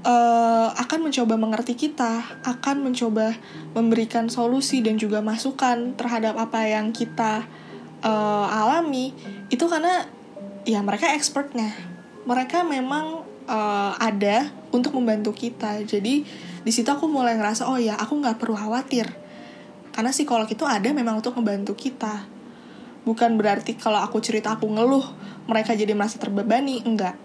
uh, 0.05 0.69
akan 0.77 1.09
mencoba 1.09 1.35
mengerti 1.35 1.73
kita 1.75 2.21
akan 2.45 2.85
mencoba 2.85 3.33
memberikan 3.73 4.29
solusi 4.29 4.79
dan 4.85 4.95
juga 5.01 5.19
masukan 5.25 5.97
terhadap 5.97 6.37
apa 6.37 6.69
yang 6.69 6.93
kita 6.93 7.43
uh, 8.05 8.47
alami. 8.47 9.11
Itu 9.49 9.65
karena 9.65 10.05
ya 10.63 10.79
mereka 10.85 11.11
expertnya. 11.17 11.73
Mereka 12.25 12.65
memang 12.65 13.25
uh, 13.49 13.93
ada 13.97 14.49
untuk 14.69 14.93
membantu 14.97 15.33
kita. 15.33 15.81
Jadi 15.85 16.25
di 16.65 16.71
situ 16.73 16.89
aku 16.89 17.05
mulai 17.05 17.37
ngerasa 17.37 17.69
oh 17.69 17.77
ya 17.77 17.97
aku 17.97 18.21
nggak 18.21 18.37
perlu 18.37 18.57
khawatir. 18.57 19.09
Karena 19.93 20.11
psikolog 20.11 20.49
itu 20.49 20.65
ada 20.67 20.91
memang 20.93 21.21
untuk 21.23 21.33
membantu 21.37 21.73
kita. 21.73 22.27
Bukan 23.05 23.37
berarti 23.37 23.77
kalau 23.77 24.01
aku 24.01 24.17
cerita 24.17 24.57
aku 24.57 24.65
ngeluh 24.65 25.05
mereka 25.45 25.77
jadi 25.77 25.93
merasa 25.93 26.17
terbebani? 26.17 26.81
Enggak. 26.85 27.17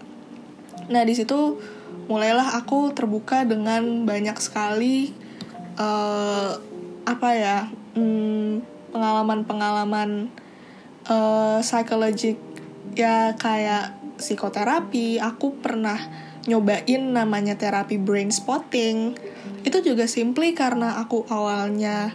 Nah 0.89 1.01
di 1.05 1.13
situ 1.13 1.61
mulailah 2.09 2.57
aku 2.59 2.91
terbuka 2.91 3.47
dengan 3.47 4.03
banyak 4.03 4.35
sekali 4.41 5.13
uh, 5.79 6.57
apa 7.07 7.29
ya 7.33 7.57
hmm, 7.95 8.61
pengalaman-pengalaman 8.91 10.29
uh, 11.07 11.59
psikologik. 11.63 12.37
Ya 12.91 13.33
kayak 13.39 13.95
psikoterapi. 14.19 15.17
Aku 15.23 15.57
pernah 15.63 15.97
nyobain 16.45 17.01
namanya 17.15 17.55
terapi 17.55 17.95
brain 17.97 18.29
spotting. 18.29 19.15
Itu 19.63 19.79
juga 19.79 20.09
simply 20.09 20.51
karena 20.51 20.99
aku 20.99 21.23
awalnya 21.31 22.11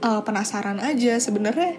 uh, 0.00 0.24
penasaran 0.24 0.80
aja. 0.80 1.20
Sebenarnya 1.20 1.76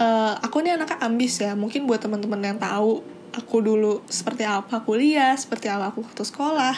uh, 0.00 0.34
aku 0.40 0.64
ini 0.64 0.74
anaknya 0.74 0.98
ambis 1.04 1.38
ya. 1.38 1.52
Mungkin 1.52 1.84
buat 1.84 2.00
teman-teman 2.00 2.40
yang 2.40 2.58
tahu 2.58 3.04
aku 3.30 3.62
dulu 3.62 4.02
seperti 4.10 4.42
apa 4.42 4.82
kuliah 4.82 5.38
seperti 5.38 5.70
apa 5.70 5.94
aku 5.94 6.02
waktu 6.02 6.26
sekolah 6.26 6.74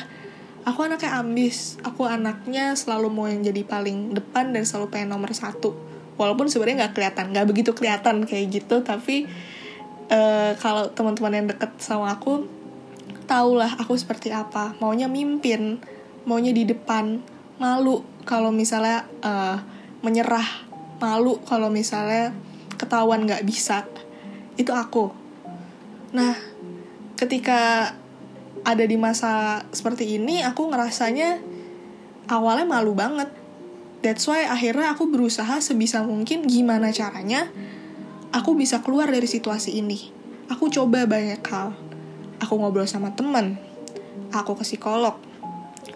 aku 0.66 0.86
anaknya 0.86 1.18
ambis. 1.18 1.78
Aku 1.82 2.06
anaknya 2.06 2.74
selalu 2.74 3.08
mau 3.10 3.26
yang 3.26 3.42
jadi 3.42 3.62
paling 3.66 4.14
depan 4.14 4.54
dan 4.54 4.62
selalu 4.66 4.90
pengen 4.90 5.14
nomor 5.14 5.34
satu. 5.34 5.74
Walaupun 6.18 6.46
sebenarnya 6.46 6.86
nggak 6.86 6.94
kelihatan 6.94 7.24
nggak 7.34 7.46
begitu 7.48 7.70
kelihatan 7.74 8.26
kayak 8.26 8.62
gitu. 8.62 8.82
Tapi 8.82 9.26
uh, 10.10 10.52
kalau 10.58 10.90
teman-teman 10.92 11.32
yang 11.42 11.46
deket 11.50 11.72
sama 11.82 12.14
aku 12.14 12.46
tahulah 13.26 13.78
aku 13.78 13.94
seperti 13.98 14.30
apa. 14.30 14.74
Maunya 14.78 15.10
mimpin 15.10 15.82
maunya 16.26 16.54
di 16.54 16.62
depan. 16.66 17.22
Malu 17.58 18.02
kalau 18.22 18.54
misalnya 18.54 19.06
uh, 19.22 19.58
menyerah. 20.02 20.70
Malu 21.02 21.42
kalau 21.42 21.66
misalnya 21.66 22.30
ketahuan 22.82 23.22
nggak 23.22 23.46
bisa 23.46 23.86
itu 24.58 24.74
aku 24.74 25.14
nah 26.10 26.34
ketika 27.14 27.94
ada 28.66 28.84
di 28.84 28.98
masa 28.98 29.62
seperti 29.70 30.18
ini 30.18 30.42
aku 30.42 30.66
ngerasanya 30.66 31.38
awalnya 32.26 32.66
malu 32.66 32.98
banget 32.98 33.30
that's 34.02 34.26
why 34.26 34.42
akhirnya 34.50 34.90
aku 34.90 35.06
berusaha 35.06 35.62
sebisa 35.62 36.02
mungkin 36.02 36.50
gimana 36.50 36.90
caranya 36.90 37.46
aku 38.32 38.56
bisa 38.56 38.80
keluar 38.80 39.12
dari 39.12 39.28
situasi 39.28 39.78
ini. 39.78 40.08
Aku 40.48 40.72
coba 40.72 41.04
banyak 41.04 41.44
hal. 41.44 41.76
Aku 42.40 42.58
ngobrol 42.58 42.88
sama 42.88 43.12
teman. 43.14 43.60
Aku 44.32 44.56
ke 44.56 44.64
psikolog. 44.64 45.20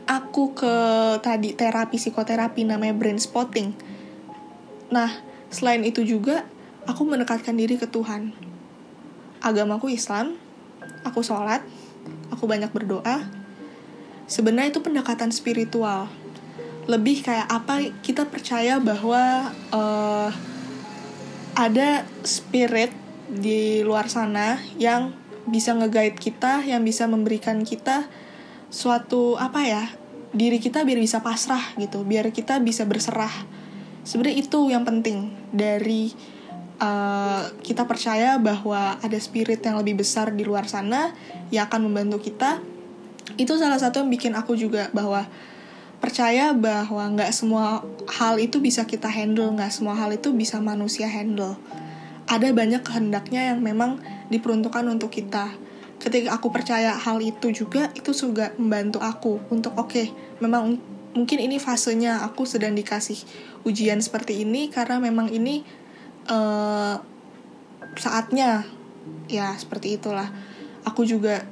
Aku 0.07 0.55
ke 0.55 0.75
tadi 1.25 1.57
terapi 1.57 1.99
psikoterapi 1.99 2.63
namanya 2.63 2.95
brain 2.95 3.19
spotting. 3.19 3.75
Nah, 4.93 5.11
selain 5.51 5.83
itu 5.83 6.07
juga 6.07 6.47
aku 6.87 7.03
mendekatkan 7.05 7.55
diri 7.59 7.77
ke 7.77 7.91
Tuhan. 7.91 8.31
Agamaku 9.43 9.93
Islam, 9.93 10.39
aku 11.03 11.21
sholat, 11.21 11.63
aku 12.31 12.47
banyak 12.47 12.71
berdoa. 12.71 13.27
Sebenarnya 14.27 14.75
itu 14.75 14.81
pendekatan 14.83 15.31
spiritual. 15.31 16.11
Lebih 16.87 17.27
kayak 17.27 17.47
apa 17.51 17.91
kita 18.03 18.27
percaya 18.31 18.79
bahwa 18.79 19.51
uh, 19.75 20.31
ada 21.59 22.07
spirit 22.23 22.95
di 23.27 23.83
luar 23.83 24.07
sana 24.07 24.63
yang 24.79 25.11
bisa 25.47 25.75
nge-guide 25.75 26.19
kita, 26.19 26.63
yang 26.67 26.83
bisa 26.83 27.07
memberikan 27.11 27.63
kita 27.63 28.07
suatu 28.71 29.39
apa 29.39 29.63
ya, 29.63 29.85
diri 30.35 30.59
kita 30.59 30.83
biar 30.83 30.99
bisa 30.99 31.23
pasrah 31.23 31.75
gitu, 31.79 32.03
biar 32.03 32.31
kita 32.35 32.59
bisa 32.63 32.83
berserah. 32.87 33.31
Sebenarnya 34.07 34.39
itu 34.43 34.71
yang 34.71 34.87
penting 34.87 35.35
dari 35.51 36.15
uh, 36.81 37.49
kita 37.65 37.85
percaya 37.89 38.37
bahwa 38.37 38.97
ada 39.01 39.19
spirit 39.21 39.61
yang 39.65 39.81
lebih 39.81 40.01
besar 40.01 40.33
di 40.33 40.45
luar 40.45 40.69
sana 40.69 41.13
yang 41.53 41.69
akan 41.69 41.89
membantu 41.89 42.21
kita. 42.21 42.61
Itu 43.37 43.59
salah 43.59 43.81
satu 43.81 44.05
yang 44.05 44.11
bikin 44.13 44.33
aku 44.39 44.55
juga 44.55 44.89
bahwa 44.95 45.27
percaya 45.99 46.53
bahwa 46.53 47.03
nggak 47.17 47.33
semua 47.33 47.83
hal 48.07 48.39
itu 48.39 48.61
bisa 48.61 48.85
kita 48.85 49.09
handle, 49.09 49.53
nggak 49.57 49.73
semua 49.73 49.97
hal 49.97 50.13
itu 50.15 50.31
bisa 50.33 50.61
manusia 50.61 51.09
handle. 51.09 51.57
Ada 52.27 52.51
banyak 52.51 52.83
kehendaknya 52.83 53.55
yang 53.55 53.63
memang 53.63 54.03
diperuntukkan 54.31 54.85
untuk 54.87 55.15
kita. 55.15 55.55
Ketika 55.97 56.37
aku 56.37 56.53
percaya 56.53 56.93
hal 56.93 57.25
itu 57.25 57.51
juga, 57.51 57.89
itu 57.97 58.13
juga 58.13 58.53
membantu 58.61 59.01
aku 59.01 59.41
untuk 59.49 59.73
oke, 59.81 59.91
okay, 59.91 60.07
memang 60.45 60.77
mungkin 61.17 61.41
ini 61.41 61.57
fasenya 61.57 62.21
aku 62.21 62.45
sedang 62.45 62.77
dikasih 62.77 63.17
ujian 63.65 64.05
seperti 64.05 64.45
ini 64.45 64.69
karena 64.69 65.01
memang 65.01 65.33
ini 65.33 65.65
uh, 66.31 67.01
saatnya. 67.99 68.67
Ya 69.31 69.55
seperti 69.55 69.99
itulah. 69.99 70.31
Aku 70.87 71.03
juga 71.07 71.43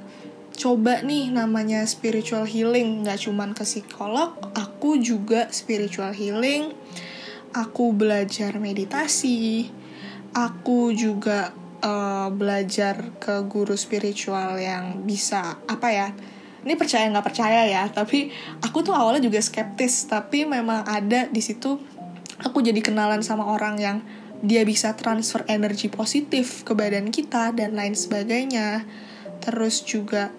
coba 0.55 1.03
nih 1.03 1.31
namanya 1.31 1.83
spiritual 1.87 2.47
healing. 2.47 3.03
Nggak 3.03 3.27
cuman 3.27 3.51
ke 3.51 3.67
psikolog 3.67 4.35
aku 4.55 4.99
juga 4.99 5.51
spiritual 5.51 6.15
healing. 6.15 6.71
Aku 7.55 7.95
belajar 7.95 8.59
meditasi. 8.59 9.71
Aku 10.35 10.91
juga 10.91 11.55
uh, 11.79 12.27
belajar 12.31 13.15
ke 13.19 13.43
guru 13.47 13.79
spiritual 13.79 14.59
yang 14.59 15.07
bisa 15.07 15.59
apa 15.67 15.89
ya 15.91 16.07
ini 16.65 16.73
percaya 16.73 17.05
nggak 17.13 17.25
percaya 17.25 17.61
ya 17.69 17.85
tapi 17.93 18.33
aku 18.59 18.81
tuh 18.81 18.97
awalnya 18.97 19.21
juga 19.21 19.37
skeptis 19.37 20.09
tapi 20.09 20.49
memang 20.49 20.81
ada 20.83 21.29
di 21.29 21.39
situ 21.39 21.77
aku 22.41 22.65
jadi 22.65 22.81
kenalan 22.81 23.21
sama 23.21 23.45
orang 23.45 23.77
yang 23.77 23.97
dia 24.43 24.67
bisa 24.67 24.97
transfer 24.97 25.45
energi 25.47 25.87
positif 25.87 26.65
ke 26.67 26.75
badan 26.75 27.13
kita 27.13 27.55
dan 27.55 27.77
lain 27.77 27.95
sebagainya. 27.95 28.83
Terus 29.39 29.85
juga 29.85 30.33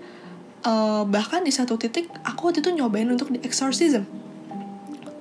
uh, 0.66 1.06
bahkan 1.06 1.46
di 1.46 1.52
satu 1.54 1.78
titik 1.78 2.11
aku 2.26 2.50
waktu 2.50 2.61
itu 2.61 2.74
nyobain 2.74 3.09
untuk 3.09 3.32
di 3.32 3.40
exorcism. 3.46 4.04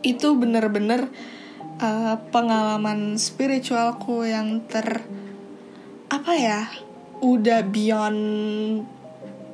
Itu 0.01 0.35
bener-bener 0.35 1.07
uh, 1.79 2.15
pengalaman 2.33 3.15
spiritualku 3.15 4.25
yang 4.25 4.65
ter 4.67 5.05
apa 6.09 6.31
ya 6.38 6.69
udah 7.21 7.61
beyond 7.65 8.19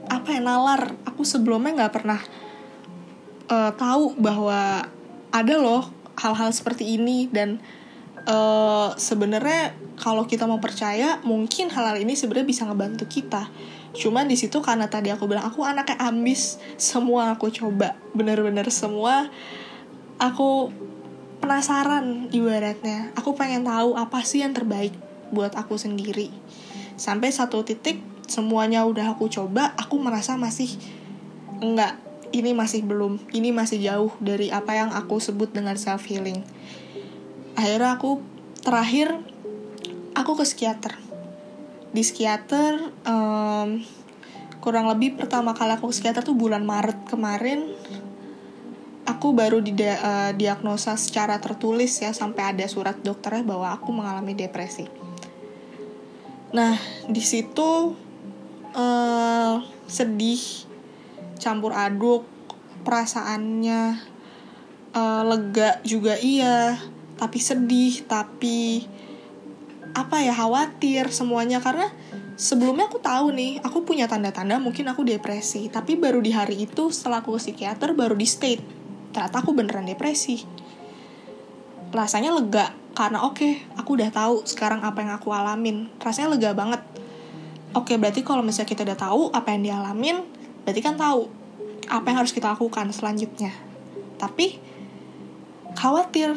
apa 0.07 0.27
ya 0.36 0.41
nalar. 0.41 0.95
Aku 1.07 1.23
sebelumnya 1.23 1.86
nggak 1.86 1.93
pernah 1.93 2.21
uh, 3.51 3.71
tahu 3.75 4.15
bahwa 4.19 4.86
ada 5.31 5.55
loh 5.55 5.88
hal-hal 6.19 6.51
seperti 6.51 6.99
ini 6.99 7.31
dan 7.31 7.63
uh, 8.27 8.93
sebenarnya 8.97 9.73
kalau 10.01 10.25
kita 10.25 10.49
mau 10.49 10.57
percaya 10.57 11.21
mungkin 11.21 11.69
hal-hal 11.69 12.01
ini 12.01 12.17
sebenarnya 12.17 12.47
bisa 12.47 12.63
ngebantu 12.65 13.05
kita. 13.05 13.49
Cuman 13.93 14.25
di 14.25 14.39
situ 14.39 14.63
karena 14.63 14.88
tadi 14.88 15.12
aku 15.12 15.29
bilang 15.29 15.45
aku 15.45 15.62
anaknya 15.62 15.99
ambis. 16.01 16.57
Semua 16.79 17.36
aku 17.36 17.53
coba. 17.53 17.93
Bener-bener 18.17 18.65
semua. 18.73 19.29
Aku 20.17 20.73
penasaran 21.41 22.29
ibaratnya. 22.34 23.13
Aku 23.17 23.38
pengen 23.38 23.67
tahu 23.67 23.97
apa 23.97 24.25
sih 24.25 24.41
yang 24.41 24.57
terbaik 24.57 24.95
buat 25.29 25.53
aku 25.53 25.77
sendiri. 25.77 26.34
Sampai 26.97 27.34
satu 27.34 27.65
titik 27.65 28.01
semuanya 28.25 28.88
udah 28.88 29.17
aku 29.17 29.27
coba 29.27 29.75
aku 29.75 29.99
merasa 29.99 30.34
masih 30.39 30.71
enggak. 31.62 31.99
Ini 32.31 32.55
masih 32.55 32.88
belum. 32.88 33.19
Ini 33.36 33.51
masih 33.51 33.84
jauh 33.84 34.12
dari 34.23 34.47
apa 34.55 34.71
yang 34.71 34.95
aku 34.95 35.19
sebut 35.19 35.51
dengan 35.51 35.75
self 35.75 36.07
healing 36.07 36.47
akhirnya 37.55 37.97
aku 37.97 38.21
terakhir 38.61 39.17
aku 40.15 40.37
ke 40.37 40.43
psikiater. 40.45 40.93
Di 41.91 42.01
psikiater 42.05 42.79
um, 43.03 43.83
kurang 44.61 44.87
lebih 44.87 45.17
pertama 45.17 45.51
kali 45.57 45.75
aku 45.75 45.89
ke 45.89 45.93
psikiater 45.97 46.23
tuh 46.23 46.37
bulan 46.37 46.63
Maret 46.63 47.09
kemarin. 47.09 47.71
Aku 49.09 49.33
baru 49.33 49.59
di 49.59 49.73
uh, 49.75 50.31
diagnosa 50.37 50.93
secara 50.95 51.41
tertulis 51.41 51.99
ya 51.99 52.13
sampai 52.13 52.53
ada 52.53 52.65
surat 52.69 52.95
dokternya 53.01 53.43
bahwa 53.43 53.73
aku 53.73 53.89
mengalami 53.91 54.37
depresi. 54.37 54.85
Nah 56.53 56.77
di 57.09 57.23
situ 57.23 57.97
uh, 58.77 59.55
sedih 59.89 60.39
campur 61.41 61.73
aduk 61.73 62.23
perasaannya 62.85 63.97
uh, 64.93 65.21
lega 65.25 65.81
juga 65.81 66.15
iya 66.21 66.77
tapi 67.21 67.38
sedih 67.38 68.01
tapi 68.10 68.89
apa 69.93 70.25
ya 70.25 70.34
khawatir 70.34 71.13
semuanya. 71.13 71.62
Karena 71.62 71.93
sebelumnya 72.34 72.89
aku 72.89 72.97
tahu 72.97 73.29
nih 73.29 73.62
aku 73.62 73.86
punya 73.86 74.10
tanda-tanda 74.10 74.57
mungkin 74.57 74.89
aku 74.89 75.05
depresi. 75.05 75.69
Tapi 75.69 76.01
baru 76.01 76.17
di 76.17 76.34
hari 76.34 76.65
itu 76.65 76.89
setelah 76.89 77.21
aku 77.21 77.38
ke 77.38 77.41
psikiater 77.45 77.93
baru 77.93 78.17
di 78.17 78.25
state. 78.25 78.63
Ternyata 79.13 79.38
aku 79.45 79.53
beneran 79.53 79.86
depresi. 79.86 80.41
Rasanya 81.93 82.34
lega 82.34 82.73
karena 82.91 83.23
oke 83.23 83.39
okay, 83.39 83.53
aku 83.77 83.95
udah 83.99 84.10
tahu 84.10 84.36
sekarang 84.49 84.81
apa 84.81 85.05
yang 85.05 85.13
aku 85.13 85.29
alamin. 85.29 85.93
Rasanya 86.01 86.34
lega 86.34 86.57
banget. 86.57 86.81
Oke 87.77 88.01
berarti 88.01 88.25
kalau 88.25 88.41
misalnya 88.41 88.67
kita 88.67 88.81
udah 88.84 88.97
tahu 88.97 89.21
apa 89.31 89.53
yang 89.53 89.62
dialamin 89.63 90.17
berarti 90.65 90.81
kan 90.84 90.99
tahu 90.99 91.29
apa 91.88 92.05
yang 92.10 92.17
harus 92.23 92.34
kita 92.34 92.49
lakukan 92.49 92.89
selanjutnya. 92.95 93.53
Tapi 94.17 94.60
khawatir 95.75 96.36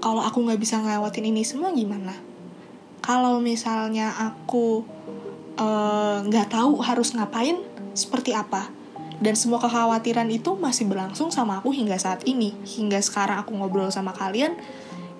kalau 0.00 0.24
aku 0.24 0.40
nggak 0.42 0.60
bisa 0.60 0.80
ngelewatin 0.80 1.28
ini 1.28 1.44
semua 1.44 1.70
gimana? 1.70 2.16
Kalau 3.00 3.40
misalnya 3.40 4.12
aku 4.16 4.84
eh, 5.56 6.16
nggak 6.24 6.46
uh, 6.48 6.52
tahu 6.52 6.80
harus 6.80 7.12
ngapain 7.16 7.60
seperti 7.92 8.32
apa? 8.32 8.72
Dan 9.20 9.36
semua 9.36 9.60
kekhawatiran 9.60 10.32
itu 10.32 10.56
masih 10.56 10.88
berlangsung 10.88 11.28
sama 11.28 11.60
aku 11.60 11.76
hingga 11.76 12.00
saat 12.00 12.24
ini. 12.24 12.56
Hingga 12.64 13.04
sekarang 13.04 13.44
aku 13.44 13.52
ngobrol 13.52 13.92
sama 13.92 14.16
kalian 14.16 14.56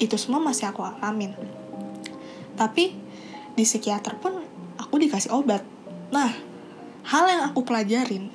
itu 0.00 0.16
semua 0.16 0.40
masih 0.40 0.72
aku 0.72 0.80
alamin. 0.80 1.36
Tapi 2.56 2.96
di 3.52 3.64
psikiater 3.68 4.16
pun 4.16 4.40
aku 4.80 4.96
dikasih 4.96 5.36
obat. 5.36 5.60
Nah 6.08 6.32
hal 7.04 7.24
yang 7.28 7.42
aku 7.44 7.64
pelajarin 7.64 8.32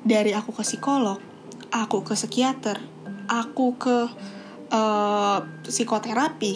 dari 0.00 0.32
aku 0.32 0.56
ke 0.56 0.64
psikolog 0.64 1.20
aku 1.68 2.02
ke 2.04 2.16
psikiater 2.16 2.80
aku 3.28 3.76
ke 3.76 4.10
uh, 4.72 5.38
psikoterapi 5.66 6.54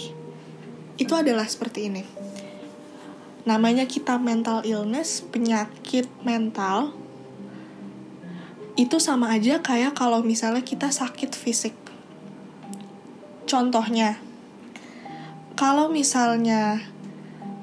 itu 0.95 1.13
adalah 1.15 1.47
seperti 1.47 1.91
ini. 1.91 2.03
Namanya 3.45 3.85
kita 3.85 4.17
mental 4.17 4.65
illness 4.65 5.21
penyakit 5.21 6.09
mental 6.25 6.97
itu 8.75 8.99
sama 8.99 9.31
aja 9.31 9.63
kayak 9.63 9.95
kalau 9.95 10.25
misalnya 10.25 10.65
kita 10.65 10.91
sakit 10.91 11.37
fisik. 11.37 11.77
Contohnya 13.45 14.19
kalau 15.55 15.87
misalnya 15.87 16.83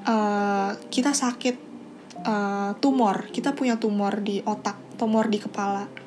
uh, 0.08 0.72
kita 0.88 1.12
sakit 1.12 1.56
uh, 2.24 2.72
tumor 2.80 3.28
kita 3.28 3.52
punya 3.52 3.76
tumor 3.76 4.22
di 4.24 4.40
otak 4.42 4.96
tumor 4.96 5.28
di 5.28 5.38
kepala 5.42 6.01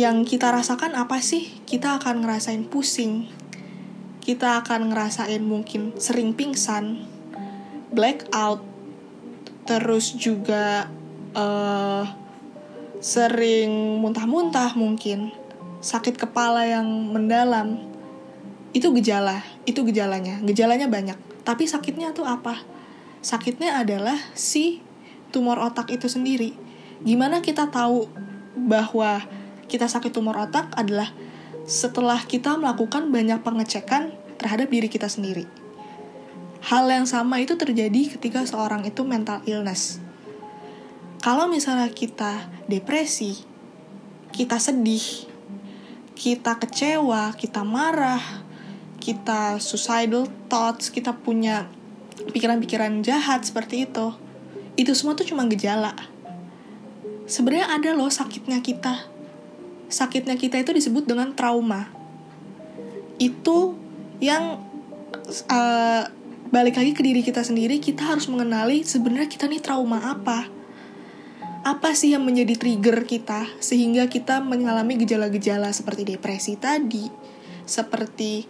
yang 0.00 0.24
kita 0.24 0.48
rasakan 0.48 0.96
apa 0.96 1.20
sih? 1.20 1.60
Kita 1.68 2.00
akan 2.00 2.24
ngerasain 2.24 2.64
pusing, 2.64 3.28
kita 4.24 4.64
akan 4.64 4.88
ngerasain 4.88 5.44
mungkin 5.44 5.92
sering 6.00 6.32
pingsan, 6.32 7.04
blackout, 7.92 8.64
terus 9.68 10.16
juga 10.16 10.88
uh, 11.36 12.08
sering 13.04 14.00
muntah-muntah 14.00 14.72
mungkin, 14.72 15.36
sakit 15.84 16.16
kepala 16.16 16.64
yang 16.64 16.88
mendalam. 17.12 17.76
Itu 18.72 18.96
gejala, 18.96 19.44
itu 19.68 19.84
gejalanya. 19.84 20.40
Gejalanya 20.40 20.88
banyak. 20.88 21.18
Tapi 21.44 21.68
sakitnya 21.68 22.16
tuh 22.16 22.24
apa? 22.24 22.56
Sakitnya 23.20 23.76
adalah 23.82 24.16
si 24.32 24.80
tumor 25.28 25.60
otak 25.60 25.92
itu 25.92 26.08
sendiri. 26.08 26.56
Gimana 27.04 27.42
kita 27.44 27.68
tahu 27.68 28.06
bahwa 28.54 29.39
kita 29.70 29.86
sakit 29.86 30.10
tumor 30.10 30.34
otak 30.34 30.74
adalah 30.74 31.14
setelah 31.70 32.18
kita 32.26 32.58
melakukan 32.58 33.14
banyak 33.14 33.38
pengecekan 33.46 34.10
terhadap 34.42 34.66
diri 34.66 34.90
kita 34.90 35.06
sendiri. 35.06 35.46
Hal 36.66 36.90
yang 36.90 37.06
sama 37.06 37.38
itu 37.38 37.54
terjadi 37.54 38.18
ketika 38.18 38.42
seorang 38.42 38.82
itu 38.82 39.06
mental 39.06 39.40
illness. 39.46 40.02
Kalau 41.22 41.46
misalnya 41.46 41.86
kita 41.88 42.50
depresi, 42.66 43.46
kita 44.34 44.58
sedih, 44.58 45.30
kita 46.18 46.58
kecewa, 46.58 47.32
kita 47.38 47.62
marah, 47.62 48.20
kita 48.98 49.56
suicidal 49.62 50.28
thoughts, 50.50 50.90
kita 50.90 51.16
punya 51.16 51.70
pikiran-pikiran 52.34 53.00
jahat 53.00 53.46
seperti 53.46 53.88
itu. 53.88 54.12
Itu 54.76 54.92
semua 54.92 55.16
tuh 55.16 55.28
cuma 55.28 55.48
gejala. 55.48 55.96
Sebenarnya 57.24 57.72
ada 57.78 57.90
loh 57.94 58.10
sakitnya 58.10 58.58
kita 58.60 59.19
sakitnya 59.90 60.38
kita 60.38 60.56
itu 60.62 60.70
disebut 60.70 61.04
dengan 61.04 61.34
trauma. 61.34 61.90
Itu 63.18 63.76
yang 64.22 64.62
uh, 65.50 66.02
balik 66.50 66.78
lagi 66.78 66.94
ke 66.94 67.02
diri 67.02 67.20
kita 67.20 67.42
sendiri, 67.42 67.82
kita 67.82 68.14
harus 68.14 68.30
mengenali 68.30 68.86
sebenarnya 68.86 69.28
kita 69.28 69.50
nih 69.50 69.60
trauma 69.60 70.14
apa. 70.14 70.46
Apa 71.60 71.92
sih 71.92 72.16
yang 72.16 72.24
menjadi 72.24 72.56
trigger 72.56 73.04
kita 73.04 73.44
sehingga 73.60 74.08
kita 74.08 74.40
mengalami 74.40 74.96
gejala-gejala 74.96 75.68
seperti 75.76 76.16
depresi 76.16 76.56
tadi, 76.56 77.04
seperti 77.68 78.48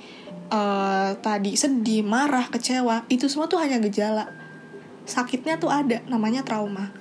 uh, 0.52 1.18
tadi 1.18 1.58
sedih, 1.58 2.06
marah, 2.06 2.46
kecewa, 2.46 3.08
itu 3.10 3.26
semua 3.26 3.50
tuh 3.50 3.58
hanya 3.58 3.82
gejala. 3.82 4.30
Sakitnya 5.08 5.58
tuh 5.58 5.74
ada, 5.74 6.04
namanya 6.06 6.46
trauma. 6.46 6.94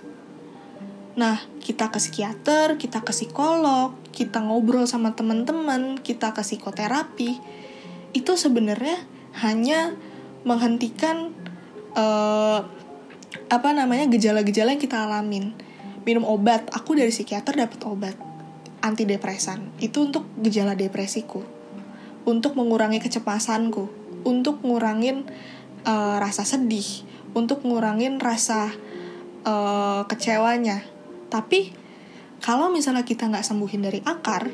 Nah, 1.13 1.43
kita 1.59 1.91
ke 1.91 1.99
psikiater, 1.99 2.79
kita 2.79 3.03
ke 3.03 3.11
psikolog, 3.11 3.98
kita 4.19 4.43
ngobrol 4.43 4.83
sama 4.83 5.15
teman-teman, 5.15 5.95
kita 6.03 6.35
ke 6.35 6.43
psikoterapi, 6.43 7.39
itu 8.11 8.31
sebenarnya 8.35 8.99
hanya 9.39 9.95
menghentikan 10.43 11.31
uh, 11.95 12.67
apa 13.47 13.69
namanya 13.71 14.11
gejala-gejala 14.11 14.75
yang 14.75 14.83
kita 14.83 15.07
alamin. 15.07 15.55
Minum 16.03 16.27
obat, 16.27 16.67
aku 16.75 16.99
dari 16.99 17.15
psikiater 17.15 17.55
dapat 17.55 17.79
obat 17.87 18.19
antidepresan. 18.83 19.71
Itu 19.79 20.11
untuk 20.11 20.27
gejala 20.43 20.75
depresiku. 20.75 21.39
Untuk 22.27 22.59
mengurangi 22.59 22.99
kecemasanku, 22.99 23.87
untuk 24.27 24.59
ngurangin 24.67 25.23
uh, 25.87 26.19
rasa 26.19 26.43
sedih, 26.43 27.07
untuk 27.31 27.63
ngurangin 27.63 28.19
rasa 28.19 28.75
uh, 29.47 30.03
kecewanya 30.11 30.83
tapi 31.29 31.71
kalau 32.39 32.71
misalnya 32.71 33.03
kita 33.03 33.27
nggak 33.27 33.43
sembuhin 33.43 33.81
dari 33.83 33.99
akar, 34.03 34.47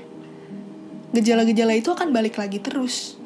gejala-gejala 1.13 1.73
itu 1.77 1.93
akan 1.93 2.09
balik 2.11 2.41
lagi 2.41 2.59
terus. 2.59 3.17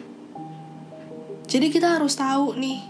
Jadi 1.49 1.73
kita 1.73 1.97
harus 1.97 2.13
tahu 2.13 2.53
nih, 2.59 2.83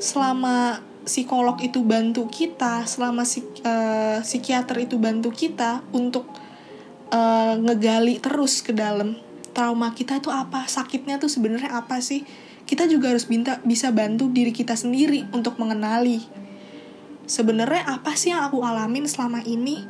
selama 0.00 0.80
psikolog 1.04 1.60
itu 1.60 1.84
bantu 1.84 2.24
kita, 2.30 2.88
selama 2.88 3.28
psik 3.28 3.60
uh, 3.66 4.24
psikiater 4.24 4.88
itu 4.88 4.96
bantu 4.96 5.28
kita 5.28 5.84
untuk 5.92 6.24
uh, 7.12 7.54
ngegali 7.60 8.22
terus 8.24 8.64
ke 8.64 8.72
dalam 8.72 9.20
trauma 9.52 9.92
kita 9.92 10.16
itu 10.16 10.32
apa, 10.32 10.64
sakitnya 10.64 11.20
tuh 11.20 11.28
sebenarnya 11.28 11.76
apa 11.76 12.00
sih? 12.00 12.24
Kita 12.64 12.88
juga 12.88 13.12
harus 13.12 13.28
minta 13.28 13.60
bisa 13.60 13.92
bantu 13.92 14.32
diri 14.32 14.48
kita 14.48 14.72
sendiri 14.72 15.28
untuk 15.36 15.60
mengenali 15.60 16.44
sebenarnya 17.24 17.88
apa 17.88 18.12
sih 18.16 18.32
yang 18.32 18.44
aku 18.48 18.60
alamin 18.64 19.08
selama 19.08 19.40
ini 19.44 19.84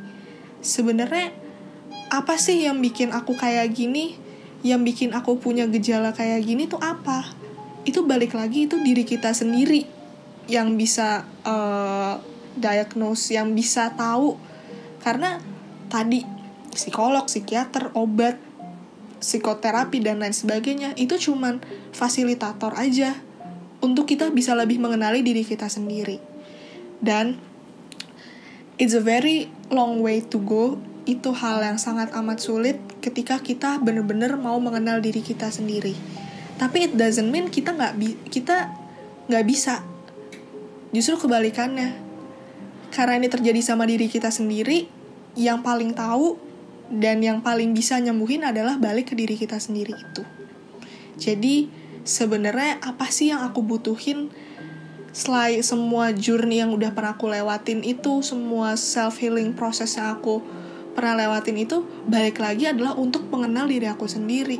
sebenarnya 0.65 1.29
apa 2.09 2.41
sih 2.41 2.65
yang 2.65 2.81
bikin 2.81 3.13
aku 3.13 3.37
kayak 3.37 3.69
gini? 3.77 4.17
Yang 4.65 4.81
bikin 4.81 5.09
aku 5.13 5.37
punya 5.37 5.69
gejala 5.69 6.09
kayak 6.09 6.41
gini 6.41 6.65
tuh 6.65 6.81
apa? 6.81 7.29
Itu 7.85 8.01
balik 8.09 8.33
lagi 8.33 8.65
itu 8.65 8.81
diri 8.81 9.05
kita 9.05 9.29
sendiri 9.29 9.85
yang 10.49 10.73
bisa 10.73 11.29
uh, 11.45 12.17
diagnose 12.57 13.37
yang 13.37 13.53
bisa 13.53 13.93
tahu. 13.93 14.41
Karena 15.05 15.37
tadi 15.85 16.25
psikolog 16.73 17.29
psikiater 17.29 17.93
obat 17.93 18.41
psikoterapi 19.21 20.01
dan 20.01 20.21
lain 20.21 20.35
sebagainya 20.35 20.93
itu 20.99 21.17
cuman 21.17 21.61
fasilitator 21.95 22.77
aja 22.77 23.15
untuk 23.81 24.05
kita 24.05 24.29
bisa 24.33 24.57
lebih 24.57 24.81
mengenali 24.81 25.21
diri 25.21 25.45
kita 25.45 25.69
sendiri. 25.69 26.17
Dan 26.97 27.37
it's 28.75 28.95
a 28.95 29.03
very 29.03 29.51
long 29.71 30.03
way 30.03 30.23
to 30.23 30.37
go. 30.41 30.79
Itu 31.05 31.37
hal 31.37 31.61
yang 31.61 31.77
sangat 31.77 32.09
amat 32.17 32.41
sulit 32.41 32.81
ketika 32.97 33.37
kita 33.37 33.77
bener-bener 33.77 34.33
mau 34.41 34.57
mengenal 34.57 34.97
diri 34.99 35.21
kita 35.21 35.53
sendiri. 35.53 35.93
Tapi 36.57 36.89
it 36.89 36.93
doesn't 36.97 37.29
mean 37.29 37.53
kita 37.53 37.75
nggak 37.75 37.93
bi 37.99 38.17
kita 38.31 38.73
nggak 39.29 39.45
bisa. 39.45 39.85
Justru 40.89 41.27
kebalikannya. 41.27 42.01
Karena 42.89 43.19
ini 43.19 43.27
terjadi 43.27 43.59
sama 43.59 43.83
diri 43.83 44.07
kita 44.07 44.31
sendiri 44.31 44.87
yang 45.35 45.59
paling 45.59 45.91
tahu 45.91 46.39
dan 46.87 47.19
yang 47.19 47.43
paling 47.43 47.75
bisa 47.75 47.99
nyembuhin 47.99 48.47
adalah 48.47 48.79
balik 48.79 49.11
ke 49.11 49.15
diri 49.19 49.35
kita 49.35 49.59
sendiri 49.59 49.93
itu. 49.93 50.23
Jadi 51.19 51.67
sebenarnya 52.07 52.79
apa 52.79 53.11
sih 53.11 53.35
yang 53.35 53.43
aku 53.43 53.61
butuhin 53.65 54.31
selain 55.15 55.63
semua 55.63 56.11
journey 56.11 56.59
yang 56.59 56.75
udah 56.75 56.91
pernah 56.91 57.15
aku 57.15 57.31
lewatin 57.31 57.87
itu 57.87 58.19
semua 58.19 58.75
self 58.75 59.23
healing 59.23 59.55
proses 59.55 59.95
yang 59.95 60.19
aku 60.19 60.43
pernah 60.91 61.15
lewatin 61.15 61.55
itu 61.55 61.87
balik 62.03 62.43
lagi 62.43 62.67
adalah 62.67 62.99
untuk 62.99 63.31
mengenal 63.31 63.63
diri 63.71 63.87
aku 63.87 64.11
sendiri. 64.11 64.59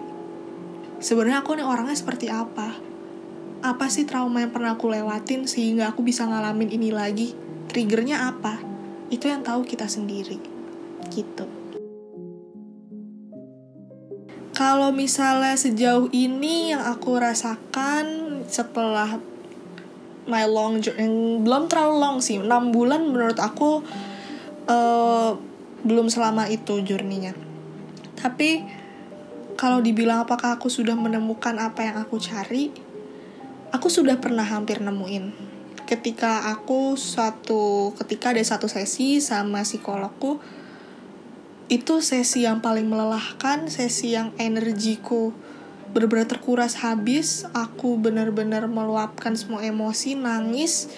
Sebenarnya 1.04 1.44
aku 1.44 1.60
nih 1.60 1.68
orangnya 1.68 2.00
seperti 2.00 2.32
apa? 2.32 2.72
Apa 3.68 3.91
sih 3.91 4.08
trauma 4.08 4.48
yang 4.48 4.56
pernah 4.56 4.80
aku 4.80 4.88
lewatin 4.88 5.44
sehingga 5.44 5.91
aku 5.91 6.08
bisa 6.08 6.24
ngalamin 6.24 6.72
ini 6.72 6.88
lagi? 6.96 7.36
Triggernya 7.68 8.32
apa? 8.32 8.56
Itu 9.12 9.28
yang 9.28 9.44
tahu 9.44 9.68
kita 9.68 9.91
sendiri. 9.91 10.39
Gitu. 11.12 11.46
Kalau 14.56 14.96
misalnya 14.96 15.60
sejauh 15.60 16.08
ini 16.15 16.72
yang 16.72 16.80
aku 16.80 17.20
rasakan 17.20 18.39
setelah 18.48 19.20
my 20.26 20.46
long 20.50 20.82
journey 20.82 21.42
belum 21.42 21.70
terlalu 21.70 21.96
long 22.02 22.18
sih. 22.22 22.42
6 22.42 22.50
bulan 22.74 23.06
menurut 23.06 23.38
aku 23.38 23.86
uh, 24.70 25.32
belum 25.86 26.10
selama 26.10 26.50
itu 26.50 26.82
journey-nya. 26.82 27.38
Tapi 28.18 28.66
kalau 29.56 29.80
dibilang 29.80 30.26
apakah 30.28 30.58
aku 30.58 30.68
sudah 30.68 30.98
menemukan 30.98 31.56
apa 31.62 31.88
yang 31.88 31.96
aku 32.02 32.20
cari 32.20 32.74
aku 33.76 33.88
sudah 33.92 34.18
pernah 34.24 34.48
hampir 34.48 34.80
nemuin. 34.80 35.54
Ketika 35.86 36.50
aku 36.50 36.98
suatu 36.98 37.94
ketika 38.00 38.34
ada 38.34 38.42
satu 38.42 38.66
sesi 38.66 39.22
sama 39.22 39.62
psikologku 39.62 40.42
itu 41.70 42.02
sesi 42.02 42.46
yang 42.46 42.62
paling 42.62 42.90
melelahkan 42.90 43.70
sesi 43.70 44.14
yang 44.14 44.34
energiku 44.42 45.34
benar-benar 45.96 46.28
terkuras 46.28 46.76
habis 46.84 47.48
aku 47.56 47.96
benar-benar 47.96 48.68
meluapkan 48.68 49.32
semua 49.40 49.64
emosi 49.64 50.20
nangis. 50.20 50.92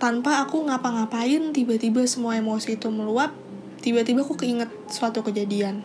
Tanpa 0.00 0.40
aku 0.40 0.64
ngapa-ngapain 0.64 1.52
tiba-tiba 1.52 2.00
semua 2.08 2.40
emosi 2.40 2.80
itu 2.80 2.88
meluap 2.88 3.36
tiba-tiba 3.84 4.24
aku 4.24 4.40
keinget 4.40 4.72
suatu 4.88 5.20
kejadian. 5.20 5.84